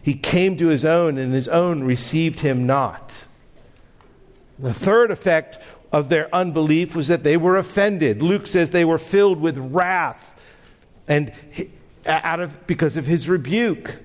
he 0.00 0.14
came 0.14 0.56
to 0.56 0.68
his 0.68 0.86
own 0.86 1.18
and 1.18 1.34
his 1.34 1.48
own 1.48 1.84
received 1.84 2.40
him 2.40 2.64
not. 2.64 3.26
The 4.58 4.72
third 4.72 5.10
effect 5.10 5.58
of 5.92 6.08
their 6.08 6.34
unbelief 6.34 6.96
was 6.96 7.08
that 7.08 7.24
they 7.24 7.36
were 7.36 7.58
offended. 7.58 8.22
Luke 8.22 8.46
says 8.46 8.70
they 8.70 8.86
were 8.86 8.96
filled 8.96 9.38
with 9.38 9.58
wrath 9.58 10.34
and 11.06 11.30
out 12.06 12.40
of 12.40 12.66
because 12.66 12.96
of 12.96 13.04
his 13.04 13.28
rebuke. 13.28 14.00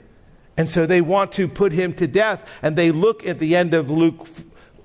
And 0.57 0.69
so 0.69 0.85
they 0.85 0.99
want 0.99 1.31
to 1.33 1.47
put 1.47 1.71
him 1.71 1.93
to 1.93 2.05
death 2.05 2.51
and 2.61 2.75
they 2.75 2.91
look 2.91 3.25
at 3.25 3.39
the 3.39 3.55
end 3.55 3.73
of 3.73 3.89
Luke 3.89 4.27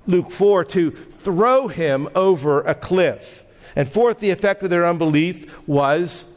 Luke 0.07 0.31
4 0.31 0.63
to 0.63 0.91
throw 0.91 1.67
him 1.67 2.07
over 2.15 2.61
a 2.61 2.75
cliff. 2.75 3.43
And 3.75 3.89
fourth, 3.89 4.19
the 4.19 4.29
effect 4.29 4.63
of 4.63 4.69
their 4.69 4.85
unbelief 4.85 5.67
was 5.67 6.27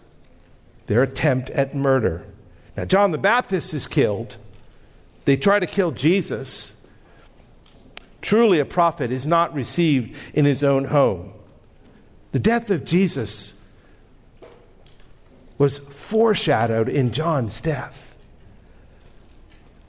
their 0.86 1.02
attempt 1.02 1.50
at 1.50 1.74
murder. 1.74 2.24
Now, 2.76 2.84
John 2.84 3.10
the 3.10 3.18
Baptist 3.18 3.74
is 3.74 3.86
killed. 3.86 4.36
They 5.24 5.36
try 5.36 5.58
to 5.58 5.66
kill 5.66 5.92
Jesus. 5.92 6.74
Truly, 8.22 8.58
a 8.58 8.64
prophet 8.64 9.10
is 9.10 9.26
not 9.26 9.54
received 9.54 10.16
in 10.34 10.44
his 10.44 10.62
own 10.62 10.86
home. 10.86 11.32
The 12.32 12.38
death 12.38 12.70
of 12.70 12.84
Jesus 12.84 13.54
was 15.58 15.78
foreshadowed 15.78 16.88
in 16.88 17.12
John's 17.12 17.60
death. 17.60 18.15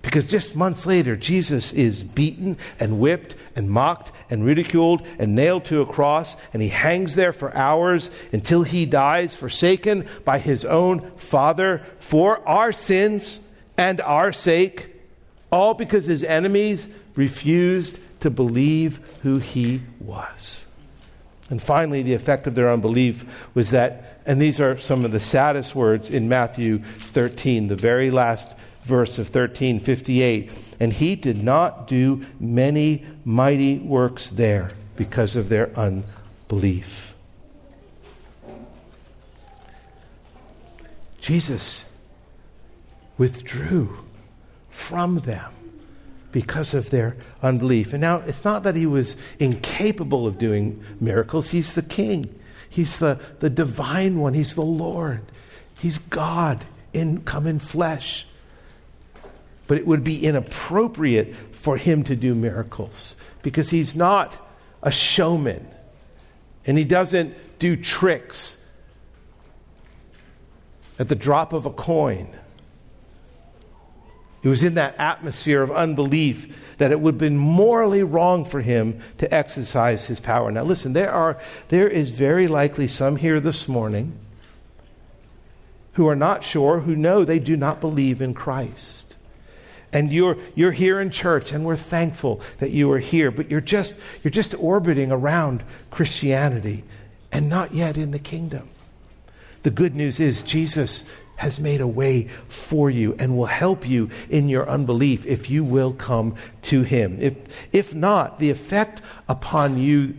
Because 0.07 0.25
just 0.25 0.55
months 0.55 0.85
later, 0.85 1.17
Jesus 1.17 1.73
is 1.73 2.01
beaten 2.01 2.55
and 2.79 2.97
whipped 2.97 3.35
and 3.57 3.69
mocked 3.69 4.13
and 4.29 4.45
ridiculed 4.45 5.05
and 5.19 5.35
nailed 5.35 5.65
to 5.65 5.81
a 5.81 5.85
cross, 5.85 6.37
and 6.53 6.61
he 6.63 6.69
hangs 6.69 7.15
there 7.15 7.33
for 7.33 7.53
hours 7.53 8.09
until 8.31 8.63
he 8.63 8.85
dies, 8.85 9.35
forsaken 9.35 10.07
by 10.23 10.39
his 10.39 10.63
own 10.63 11.11
Father 11.17 11.85
for 11.99 12.39
our 12.47 12.71
sins 12.71 13.41
and 13.75 13.99
our 13.99 14.31
sake, 14.31 14.95
all 15.51 15.73
because 15.73 16.05
his 16.05 16.23
enemies 16.23 16.87
refused 17.15 17.99
to 18.21 18.29
believe 18.29 19.01
who 19.23 19.39
he 19.39 19.81
was. 19.99 20.67
And 21.49 21.61
finally, 21.61 22.01
the 22.01 22.13
effect 22.13 22.47
of 22.47 22.55
their 22.55 22.71
unbelief 22.71 23.25
was 23.53 23.71
that, 23.71 24.21
and 24.25 24.41
these 24.41 24.61
are 24.61 24.77
some 24.77 25.03
of 25.03 25.11
the 25.11 25.19
saddest 25.19 25.75
words 25.75 26.09
in 26.09 26.29
Matthew 26.29 26.81
13, 26.81 27.67
the 27.67 27.75
very 27.75 28.09
last 28.09 28.55
verse 28.87 29.19
of 29.19 29.27
1358. 29.27 30.49
And 30.79 30.93
he 30.93 31.15
did 31.15 31.43
not 31.43 31.87
do 31.87 32.25
many 32.39 33.05
mighty 33.25 33.79
works 33.79 34.29
there 34.29 34.69
because 34.95 35.35
of 35.35 35.49
their 35.49 35.69
unbelief. 35.77 37.15
Jesus 41.19 41.85
withdrew 43.17 43.97
from 44.69 45.19
them 45.19 45.51
because 46.31 46.75
of 46.75 46.91
their 46.91 47.17
unbelief. 47.41 47.93
And 47.93 48.01
now 48.01 48.17
it's 48.17 48.45
not 48.45 48.61
that 48.63 48.75
he 48.75 48.85
was 48.85 49.17
incapable 49.39 50.27
of 50.27 50.37
doing 50.37 50.83
miracles, 50.99 51.49
he's 51.49 51.73
the 51.73 51.81
king, 51.81 52.33
he's 52.69 52.97
the, 52.97 53.19
the 53.39 53.49
divine 53.49 54.19
one, 54.19 54.35
he's 54.35 54.53
the 54.53 54.61
Lord, 54.61 55.23
he's 55.79 55.97
God 55.97 56.63
in 56.93 57.23
come 57.23 57.47
in 57.47 57.57
flesh. 57.57 58.26
But 59.67 59.77
it 59.77 59.85
would 59.85 60.03
be 60.03 60.25
inappropriate 60.25 61.35
for 61.51 61.77
him 61.77 62.03
to 62.05 62.15
do 62.15 62.33
miracles 62.33 63.15
because 63.41 63.69
he's 63.69 63.95
not 63.95 64.37
a 64.81 64.91
showman 64.91 65.67
and 66.65 66.77
he 66.77 66.83
doesn't 66.83 67.35
do 67.59 67.75
tricks 67.75 68.57
at 70.99 71.09
the 71.09 71.15
drop 71.15 71.53
of 71.53 71.65
a 71.65 71.71
coin. 71.71 72.29
It 74.43 74.49
was 74.49 74.63
in 74.63 74.75
that 74.75 74.95
atmosphere 74.97 75.61
of 75.61 75.71
unbelief 75.71 76.55
that 76.77 76.91
it 76.91 76.99
would 76.99 77.15
have 77.15 77.19
been 77.19 77.37
morally 77.37 78.03
wrong 78.03 78.45
for 78.45 78.61
him 78.61 79.01
to 79.17 79.33
exercise 79.33 80.05
his 80.05 80.19
power. 80.19 80.51
Now, 80.51 80.63
listen, 80.63 80.93
there, 80.93 81.11
are, 81.11 81.39
there 81.69 81.87
is 81.87 82.11
very 82.11 82.47
likely 82.47 82.87
some 82.87 83.15
here 83.15 83.39
this 83.39 83.67
morning 83.67 84.17
who 85.93 86.07
are 86.07 86.15
not 86.15 86.43
sure, 86.43 86.81
who 86.81 86.95
know 86.95 87.25
they 87.25 87.39
do 87.39 87.57
not 87.57 87.81
believe 87.81 88.21
in 88.21 88.33
Christ. 88.33 89.06
And 89.93 90.11
you're, 90.11 90.37
you're 90.53 90.71
here 90.71 90.99
in 90.99 91.11
church, 91.11 91.51
and 91.51 91.65
we're 91.65 91.77
thankful 91.77 92.41
that 92.59 92.71
you 92.71 92.91
are 92.91 92.99
here, 92.99 93.31
but 93.31 93.49
you're 93.49 93.61
just, 93.61 93.95
you're 94.23 94.31
just 94.31 94.53
orbiting 94.55 95.11
around 95.11 95.63
Christianity 95.91 96.83
and 97.31 97.49
not 97.49 97.73
yet 97.73 97.97
in 97.97 98.11
the 98.11 98.19
kingdom. 98.19 98.69
The 99.63 99.71
good 99.71 99.95
news 99.95 100.19
is 100.19 100.41
Jesus 100.41 101.03
has 101.37 101.59
made 101.59 101.81
a 101.81 101.87
way 101.87 102.27
for 102.49 102.89
you 102.89 103.15
and 103.19 103.37
will 103.37 103.45
help 103.45 103.87
you 103.87 104.09
in 104.29 104.49
your 104.49 104.67
unbelief 104.69 105.25
if 105.25 105.49
you 105.49 105.63
will 105.63 105.93
come 105.93 106.35
to 106.63 106.81
him. 106.81 107.17
If, 107.21 107.35
if 107.71 107.93
not, 107.93 108.39
the 108.39 108.49
effect 108.49 109.01
upon 109.29 109.77
you 109.77 110.15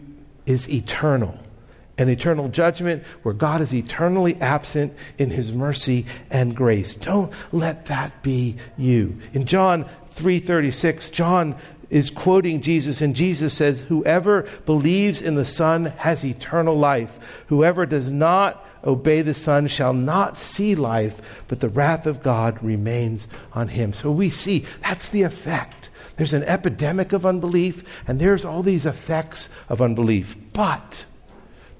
is 0.46 0.68
eternal 0.70 1.38
an 1.98 2.08
eternal 2.08 2.48
judgment 2.48 3.02
where 3.22 3.34
God 3.34 3.60
is 3.60 3.74
eternally 3.74 4.36
absent 4.40 4.94
in 5.18 5.30
his 5.30 5.52
mercy 5.52 6.06
and 6.30 6.54
grace. 6.54 6.94
Don't 6.94 7.32
let 7.52 7.86
that 7.86 8.22
be 8.22 8.56
you. 8.76 9.18
In 9.34 9.44
John 9.44 9.84
3:36, 10.10 11.10
John 11.10 11.56
is 11.90 12.10
quoting 12.10 12.60
Jesus 12.60 13.00
and 13.00 13.16
Jesus 13.16 13.54
says, 13.54 13.80
"Whoever 13.88 14.46
believes 14.66 15.20
in 15.20 15.34
the 15.34 15.44
Son 15.44 15.86
has 15.98 16.24
eternal 16.24 16.76
life. 16.78 17.18
Whoever 17.46 17.86
does 17.86 18.10
not 18.10 18.64
obey 18.84 19.22
the 19.22 19.34
Son 19.34 19.66
shall 19.66 19.92
not 19.92 20.36
see 20.36 20.74
life, 20.74 21.20
but 21.48 21.60
the 21.60 21.68
wrath 21.68 22.06
of 22.06 22.22
God 22.22 22.62
remains 22.62 23.26
on 23.52 23.68
him. 23.68 23.92
So 23.92 24.10
we 24.10 24.30
see 24.30 24.64
that's 24.82 25.08
the 25.08 25.22
effect. 25.22 25.88
There's 26.16 26.34
an 26.34 26.44
epidemic 26.44 27.12
of 27.12 27.24
unbelief, 27.24 27.84
and 28.06 28.18
there's 28.18 28.44
all 28.44 28.62
these 28.62 28.86
effects 28.86 29.48
of 29.68 29.80
unbelief. 29.80 30.36
But 30.52 31.04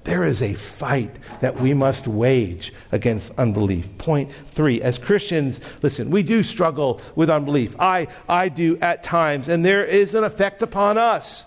there 0.09 0.25
is 0.25 0.41
a 0.41 0.55
fight 0.55 1.15
that 1.39 1.59
we 1.59 1.71
must 1.71 2.07
wage 2.07 2.73
against 2.91 3.31
unbelief. 3.37 3.95
Point 3.99 4.31
three 4.47 4.81
as 4.81 4.97
Christians, 4.97 5.59
listen, 5.83 6.09
we 6.09 6.23
do 6.23 6.41
struggle 6.41 6.99
with 7.15 7.29
unbelief. 7.29 7.75
I, 7.79 8.07
I 8.27 8.49
do 8.49 8.79
at 8.79 9.03
times, 9.03 9.47
and 9.47 9.63
there 9.63 9.85
is 9.85 10.15
an 10.15 10.23
effect 10.23 10.63
upon 10.63 10.97
us. 10.97 11.45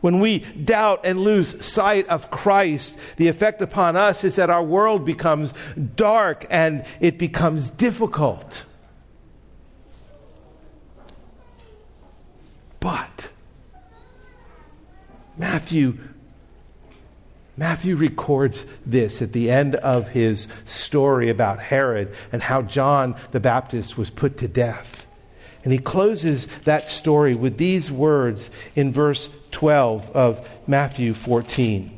When 0.00 0.18
we 0.18 0.40
doubt 0.40 1.02
and 1.04 1.20
lose 1.20 1.64
sight 1.64 2.08
of 2.08 2.28
Christ, 2.28 2.98
the 3.18 3.28
effect 3.28 3.62
upon 3.62 3.96
us 3.96 4.24
is 4.24 4.34
that 4.34 4.50
our 4.50 4.64
world 4.64 5.04
becomes 5.04 5.54
dark 5.94 6.46
and 6.50 6.84
it 6.98 7.18
becomes 7.18 7.70
difficult. 7.70 8.64
But 12.80 13.28
Matthew 15.38 15.98
Matthew 17.56 17.94
records 17.94 18.66
this 18.84 19.22
at 19.22 19.32
the 19.32 19.50
end 19.50 19.76
of 19.76 20.08
his 20.08 20.48
story 20.64 21.30
about 21.30 21.60
Herod 21.60 22.14
and 22.32 22.42
how 22.42 22.62
John 22.62 23.14
the 23.30 23.40
Baptist 23.40 23.96
was 23.96 24.10
put 24.10 24.38
to 24.38 24.48
death. 24.48 25.06
And 25.62 25.72
he 25.72 25.78
closes 25.78 26.46
that 26.64 26.88
story 26.88 27.34
with 27.34 27.56
these 27.56 27.90
words 27.90 28.50
in 28.74 28.92
verse 28.92 29.30
12 29.52 30.10
of 30.10 30.48
Matthew 30.66 31.14
14. 31.14 31.90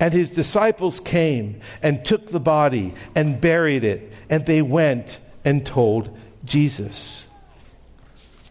And 0.00 0.12
his 0.12 0.30
disciples 0.30 0.98
came 1.00 1.60
and 1.82 2.04
took 2.04 2.26
the 2.26 2.40
body 2.40 2.94
and 3.14 3.40
buried 3.40 3.84
it, 3.84 4.12
and 4.28 4.44
they 4.46 4.62
went 4.62 5.20
and 5.44 5.64
told 5.64 6.16
Jesus. 6.44 7.28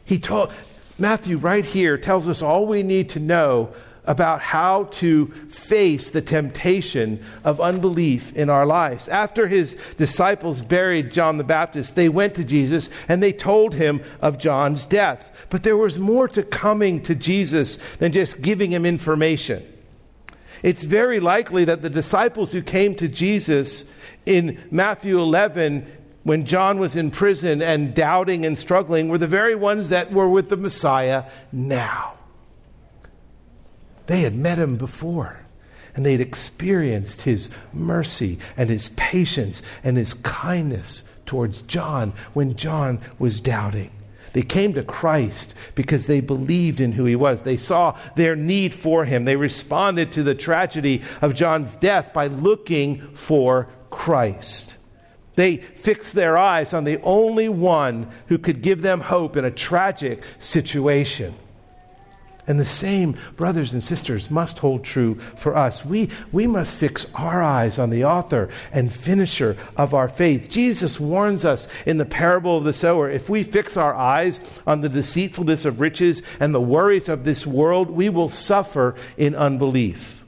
He 0.05 0.17
told 0.17 0.53
Matthew 0.97 1.37
right 1.37 1.65
here 1.65 1.97
tells 1.97 2.29
us 2.29 2.41
all 2.41 2.65
we 2.65 2.83
need 2.83 3.09
to 3.09 3.19
know 3.19 3.73
about 4.05 4.41
how 4.41 4.85
to 4.85 5.27
face 5.47 6.09
the 6.09 6.21
temptation 6.21 7.23
of 7.43 7.61
unbelief 7.61 8.35
in 8.35 8.49
our 8.49 8.65
lives. 8.65 9.07
After 9.07 9.47
his 9.47 9.77
disciples 9.97 10.61
buried 10.61 11.11
John 11.11 11.37
the 11.37 11.43
Baptist, 11.43 11.95
they 11.95 12.09
went 12.09 12.35
to 12.35 12.43
Jesus 12.43 12.89
and 13.07 13.23
they 13.23 13.31
told 13.31 13.75
him 13.75 14.01
of 14.21 14.37
John's 14.37 14.85
death. 14.85 15.47
But 15.49 15.63
there 15.63 15.77
was 15.77 15.99
more 15.99 16.27
to 16.29 16.43
coming 16.43 17.01
to 17.03 17.15
Jesus 17.15 17.77
than 17.99 18.11
just 18.11 18.41
giving 18.41 18.71
him 18.71 18.85
information. 18.85 19.65
It's 20.61 20.83
very 20.83 21.19
likely 21.19 21.65
that 21.65 21.81
the 21.81 21.89
disciples 21.89 22.51
who 22.51 22.61
came 22.61 22.95
to 22.95 23.07
Jesus 23.07 23.85
in 24.25 24.63
Matthew 24.71 25.19
11 25.19 25.85
when 26.23 26.45
John 26.45 26.79
was 26.79 26.95
in 26.95 27.11
prison 27.11 27.61
and 27.61 27.93
doubting 27.93 28.45
and 28.45 28.57
struggling 28.57 29.09
were 29.09 29.17
the 29.17 29.27
very 29.27 29.55
ones 29.55 29.89
that 29.89 30.11
were 30.11 30.29
with 30.29 30.49
the 30.49 30.57
Messiah 30.57 31.25
now. 31.51 32.13
They 34.07 34.21
had 34.21 34.35
met 34.35 34.59
him 34.59 34.75
before, 34.75 35.39
and 35.95 36.05
they 36.05 36.11
had 36.13 36.21
experienced 36.21 37.21
his 37.21 37.49
mercy 37.71 38.39
and 38.57 38.69
his 38.69 38.89
patience 38.89 39.61
and 39.83 39.97
his 39.97 40.13
kindness 40.13 41.03
towards 41.25 41.61
John 41.63 42.13
when 42.33 42.55
John 42.55 42.99
was 43.17 43.41
doubting. 43.41 43.91
They 44.33 44.41
came 44.41 44.73
to 44.73 44.83
Christ 44.83 45.53
because 45.75 46.07
they 46.07 46.19
believed 46.19 46.81
in 46.81 46.91
who 46.93 47.05
he 47.05 47.15
was. 47.15 47.43
They 47.43 47.57
saw 47.57 47.97
their 48.15 48.35
need 48.35 48.73
for 48.73 49.05
him. 49.05 49.25
They 49.25 49.35
responded 49.35 50.11
to 50.13 50.23
the 50.23 50.35
tragedy 50.35 51.03
of 51.21 51.35
John's 51.35 51.75
death 51.75 52.13
by 52.13 52.27
looking 52.27 53.13
for 53.13 53.69
Christ. 53.91 54.75
They 55.35 55.57
fixed 55.57 56.13
their 56.13 56.37
eyes 56.37 56.73
on 56.73 56.83
the 56.83 56.99
only 57.01 57.47
one 57.47 58.11
who 58.27 58.39
could 58.39 58.61
give 58.61 58.81
them 58.81 59.01
hope 59.01 59.37
in 59.37 59.45
a 59.45 59.51
tragic 59.51 60.23
situation. 60.39 61.35
And 62.45 62.59
the 62.59 62.65
same, 62.65 63.15
brothers 63.37 63.73
and 63.73 63.81
sisters, 63.81 64.29
must 64.29 64.59
hold 64.59 64.83
true 64.83 65.15
for 65.35 65.55
us. 65.55 65.85
We, 65.85 66.09
we 66.31 66.45
must 66.45 66.75
fix 66.75 67.07
our 67.15 67.41
eyes 67.41 67.79
on 67.79 67.89
the 67.89 68.03
author 68.03 68.49
and 68.71 68.91
finisher 68.91 69.55
of 69.77 69.93
our 69.93 70.09
faith. 70.09 70.49
Jesus 70.49 70.99
warns 70.99 71.45
us 71.45 71.67
in 71.85 71.97
the 71.97 72.05
parable 72.05 72.57
of 72.57 72.63
the 72.65 72.73
sower 72.73 73.09
if 73.09 73.29
we 73.29 73.43
fix 73.43 73.77
our 73.77 73.95
eyes 73.95 74.39
on 74.67 74.81
the 74.81 74.89
deceitfulness 74.89 75.65
of 75.65 75.79
riches 75.79 76.21
and 76.39 76.53
the 76.53 76.61
worries 76.61 77.07
of 77.07 77.23
this 77.23 77.47
world, 77.47 77.89
we 77.89 78.09
will 78.09 78.29
suffer 78.29 78.95
in 79.17 79.35
unbelief. 79.35 80.22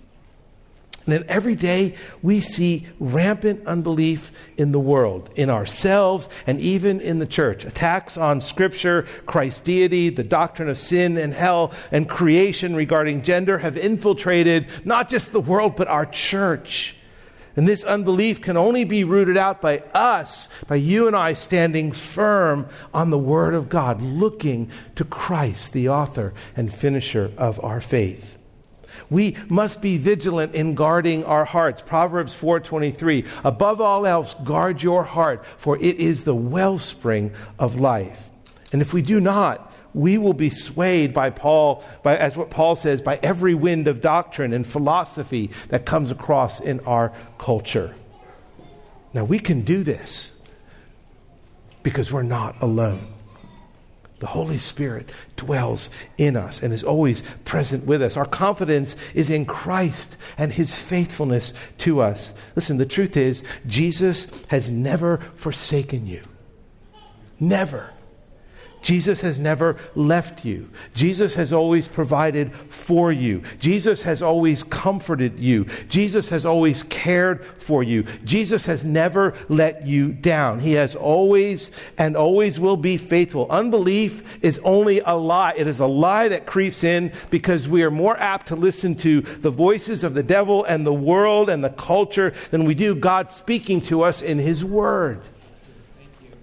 And 1.06 1.14
then 1.14 1.26
every 1.28 1.56
day 1.56 1.94
we 2.24 2.42
see 2.42 2.88
rampant 3.00 3.68
unbelief 3.68 4.32
in 4.58 4.72
the 4.72 4.80
world, 4.80 5.30
in 5.36 5.52
ourselves, 5.52 6.30
and 6.48 6.60
even 6.60 7.00
in 7.00 7.20
the 7.20 7.28
church. 7.28 7.64
Attacks 7.64 8.18
on 8.18 8.42
Scripture, 8.42 9.06
Christ's 9.28 9.62
deity, 9.62 10.10
the 10.10 10.24
doctrine 10.24 10.68
of 10.68 10.80
sin 10.80 11.18
and 11.18 11.34
hell, 11.34 11.74
and 11.92 12.10
creation 12.10 12.76
regarding 12.76 13.22
gender 13.22 13.60
have 13.60 13.78
infiltrated 13.78 14.68
not 14.84 15.08
just 15.08 15.32
the 15.32 15.40
world, 15.40 15.76
but 15.76 15.88
our 15.88 16.08
church. 16.08 16.96
And 17.56 17.68
this 17.68 17.84
unbelief 17.84 18.42
can 18.42 18.58
only 18.58 18.84
be 18.84 19.04
rooted 19.04 19.38
out 19.38 19.62
by 19.62 19.80
us, 19.94 20.50
by 20.68 20.76
you 20.76 21.08
and 21.08 21.16
I 21.16 21.34
standing 21.34 21.92
firm 21.92 22.68
on 22.94 23.12
the 23.12 23.18
Word 23.18 23.54
of 23.54 23.70
God, 23.70 24.02
looking 24.02 24.72
to 24.96 25.06
Christ, 25.06 25.72
the 25.72 25.88
author 25.88 26.34
and 26.58 26.74
finisher 26.74 27.32
of 27.38 27.64
our 27.64 27.80
faith. 27.80 28.35
We 29.10 29.36
must 29.50 29.82
be 29.82 29.98
vigilant 29.98 30.56
in 30.56 30.76
guarding 30.76 31.24
our 31.26 31.46
hearts. 31.46 31.82
Proverbs 31.82 32.34
4:23. 32.34 33.26
Above 33.44 33.82
all 33.82 34.06
else, 34.06 34.34
guard 34.34 34.82
your 34.82 35.04
heart, 35.04 35.46
for 35.58 35.78
it 35.78 36.00
is 36.00 36.24
the 36.24 36.36
wellspring 36.36 37.32
of 37.60 37.76
life. 37.76 38.32
And 38.72 38.82
if 38.82 38.94
we 38.94 39.02
do 39.02 39.20
not, 39.20 39.72
we 39.94 40.18
will 40.18 40.34
be 40.34 40.50
swayed 40.50 41.14
by 41.14 41.30
Paul, 41.30 41.84
by, 42.04 42.18
as 42.18 42.36
what 42.36 42.50
Paul 42.50 42.76
says, 42.76 43.02
by 43.02 43.18
every 43.24 43.56
wind 43.56 43.88
of 43.88 44.02
doctrine 44.02 44.52
and 44.52 44.68
philosophy 44.68 45.52
that 45.70 45.86
comes 45.86 46.12
across 46.12 46.60
in 46.60 46.82
our 46.82 47.14
culture. 47.38 47.96
Now, 49.14 49.24
we 49.24 49.40
can 49.40 49.62
do 49.62 49.84
this 49.84 50.34
because 51.82 52.12
we're 52.12 52.24
not 52.24 52.62
alone. 52.62 53.15
The 54.20 54.28
Holy 54.28 54.58
Spirit 54.58 55.10
dwells 55.36 55.90
in 56.18 56.38
us 56.38 56.64
and 56.64 56.74
is 56.74 56.84
always 56.84 57.22
present 57.44 57.86
with 57.86 58.02
us. 58.02 58.16
Our 58.16 58.26
confidence 58.26 58.96
is 59.14 59.30
in 59.30 59.46
Christ 59.46 60.16
and 60.38 60.54
his 60.54 60.78
faithfulness 60.78 61.54
to 61.80 62.00
us. 62.00 62.34
Listen, 62.56 62.78
the 62.78 62.86
truth 62.86 63.18
is, 63.18 63.44
Jesus 63.68 64.28
has 64.48 64.70
never 64.70 65.18
forsaken 65.36 66.08
you. 66.08 66.24
Never. 67.40 67.92
Jesus 68.86 69.22
has 69.22 69.40
never 69.40 69.78
left 69.96 70.46
you. 70.46 70.70
Jesus 70.94 71.34
has 71.34 71.52
always 71.52 71.88
provided 71.88 72.54
for 72.70 73.12
you. 73.12 73.42
Jesus 73.60 74.04
has 74.04 74.22
always 74.22 74.62
comforted 74.62 75.40
you. 75.40 75.66
Jesus 75.90 76.30
has 76.30 76.46
always 76.46 76.84
cared 76.84 77.44
for 77.58 77.82
you. 77.82 78.04
Jesus 78.24 78.68
has 78.68 78.86
never 78.86 79.34
let 79.50 79.88
you 79.88 80.12
down. 80.12 80.60
He 80.60 80.74
has 80.74 80.94
always 80.94 81.72
and 81.98 82.16
always 82.16 82.60
will 82.60 82.78
be 82.78 82.96
faithful. 82.98 83.48
Unbelief 83.50 84.22
is 84.44 84.60
only 84.64 85.00
a 85.00 85.16
lie. 85.16 85.56
It 85.58 85.66
is 85.68 85.80
a 85.80 85.88
lie 85.88 86.28
that 86.28 86.46
creeps 86.46 86.84
in 86.84 87.12
because 87.32 87.68
we 87.68 87.82
are 87.82 87.90
more 87.90 88.16
apt 88.20 88.50
to 88.50 88.56
listen 88.56 88.94
to 88.98 89.22
the 89.22 89.50
voices 89.50 90.04
of 90.04 90.14
the 90.14 90.22
devil 90.22 90.64
and 90.64 90.86
the 90.86 90.94
world 90.94 91.50
and 91.50 91.64
the 91.64 91.72
culture 91.72 92.36
than 92.52 92.66
we 92.66 92.76
do 92.76 92.94
God 92.94 93.32
speaking 93.32 93.82
to 93.82 94.04
us 94.04 94.22
in 94.22 94.38
His 94.38 94.64
Word. 94.64 95.24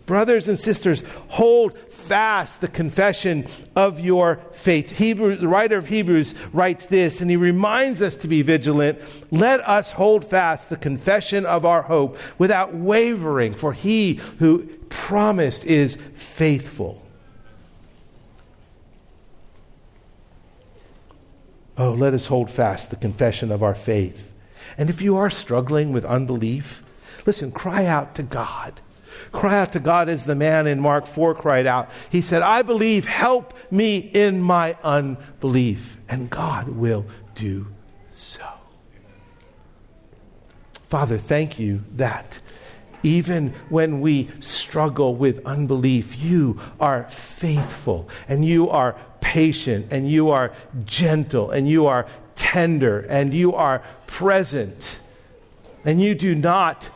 Brothers 0.06 0.48
and 0.48 0.58
sisters, 0.58 1.02
hold 1.28 1.78
fast 1.90 2.60
the 2.60 2.68
confession 2.68 3.46
of 3.76 4.00
your 4.00 4.40
faith. 4.52 4.90
Hebrew, 4.90 5.36
the 5.36 5.48
writer 5.48 5.78
of 5.78 5.86
Hebrews 5.86 6.34
writes 6.52 6.86
this, 6.86 7.20
and 7.20 7.30
he 7.30 7.36
reminds 7.36 8.02
us 8.02 8.16
to 8.16 8.28
be 8.28 8.42
vigilant. 8.42 8.98
Let 9.30 9.66
us 9.68 9.92
hold 9.92 10.24
fast 10.24 10.68
the 10.68 10.76
confession 10.76 11.46
of 11.46 11.64
our 11.64 11.82
hope 11.82 12.18
without 12.38 12.74
wavering, 12.74 13.54
for 13.54 13.72
he 13.72 14.14
who 14.38 14.66
promised 14.88 15.64
is 15.64 15.96
faithful. 16.14 17.02
Oh, 21.78 21.92
let 21.92 22.12
us 22.12 22.26
hold 22.26 22.50
fast 22.50 22.90
the 22.90 22.96
confession 22.96 23.50
of 23.50 23.62
our 23.62 23.74
faith. 23.74 24.32
And 24.76 24.90
if 24.90 25.00
you 25.00 25.16
are 25.16 25.30
struggling 25.30 25.92
with 25.92 26.04
unbelief, 26.04 26.82
listen, 27.24 27.52
cry 27.52 27.86
out 27.86 28.14
to 28.16 28.22
God. 28.22 28.80
Cry 29.32 29.58
out 29.58 29.72
to 29.72 29.80
God 29.80 30.08
as 30.08 30.24
the 30.24 30.34
man 30.34 30.66
in 30.66 30.80
Mark 30.80 31.06
4 31.06 31.34
cried 31.34 31.66
out. 31.66 31.90
He 32.10 32.22
said, 32.22 32.42
I 32.42 32.62
believe, 32.62 33.06
help 33.06 33.54
me 33.70 33.98
in 33.98 34.40
my 34.40 34.76
unbelief. 34.82 35.98
And 36.08 36.28
God 36.30 36.68
will 36.68 37.06
do 37.34 37.66
so. 38.12 38.44
Father, 40.88 41.18
thank 41.18 41.58
you 41.58 41.82
that 41.96 42.40
even 43.02 43.54
when 43.68 44.00
we 44.00 44.28
struggle 44.40 45.14
with 45.14 45.44
unbelief, 45.46 46.16
you 46.18 46.60
are 46.78 47.04
faithful 47.04 48.08
and 48.28 48.44
you 48.44 48.68
are 48.68 48.96
patient 49.20 49.86
and 49.90 50.10
you 50.10 50.30
are 50.30 50.52
gentle 50.84 51.50
and 51.50 51.68
you 51.68 51.86
are 51.86 52.06
tender 52.34 53.00
and 53.08 53.32
you 53.32 53.54
are 53.54 53.82
present 54.06 55.00
and 55.84 56.00
you 56.00 56.14
do 56.14 56.34
not 56.34 56.90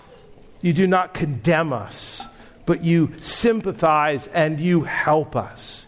you 0.61 0.73
do 0.73 0.87
not 0.87 1.15
condemn 1.15 1.73
us, 1.73 2.27
but 2.65 2.83
you 2.83 3.13
sympathize 3.21 4.27
and 4.29 4.61
you 4.61 4.83
help 4.83 5.37
us. 5.37 5.87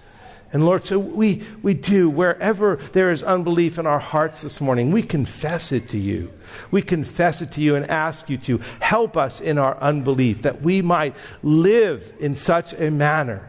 And 0.52 0.64
Lord, 0.64 0.82
so 0.82 0.98
we, 0.98 1.42
we 1.62 1.74
do, 1.74 2.08
wherever 2.08 2.76
there 2.92 3.10
is 3.10 3.22
unbelief 3.22 3.78
in 3.78 3.86
our 3.86 3.98
hearts 3.98 4.40
this 4.40 4.62
morning, 4.62 4.92
we 4.92 5.02
confess 5.02 5.72
it 5.72 5.90
to 5.90 5.98
you. 5.98 6.32
We 6.70 6.80
confess 6.80 7.42
it 7.42 7.52
to 7.52 7.60
you 7.60 7.76
and 7.76 7.84
ask 7.90 8.30
you 8.30 8.38
to 8.38 8.58
help 8.80 9.16
us 9.16 9.42
in 9.42 9.58
our 9.58 9.76
unbelief, 9.76 10.42
that 10.42 10.62
we 10.62 10.80
might 10.80 11.14
live 11.42 12.14
in 12.18 12.34
such 12.34 12.72
a 12.72 12.90
manner 12.90 13.46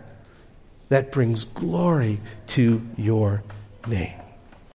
that 0.89 1.11
brings 1.11 1.45
glory 1.45 2.19
to 2.47 2.81
your 2.97 3.43
name. 3.87 4.18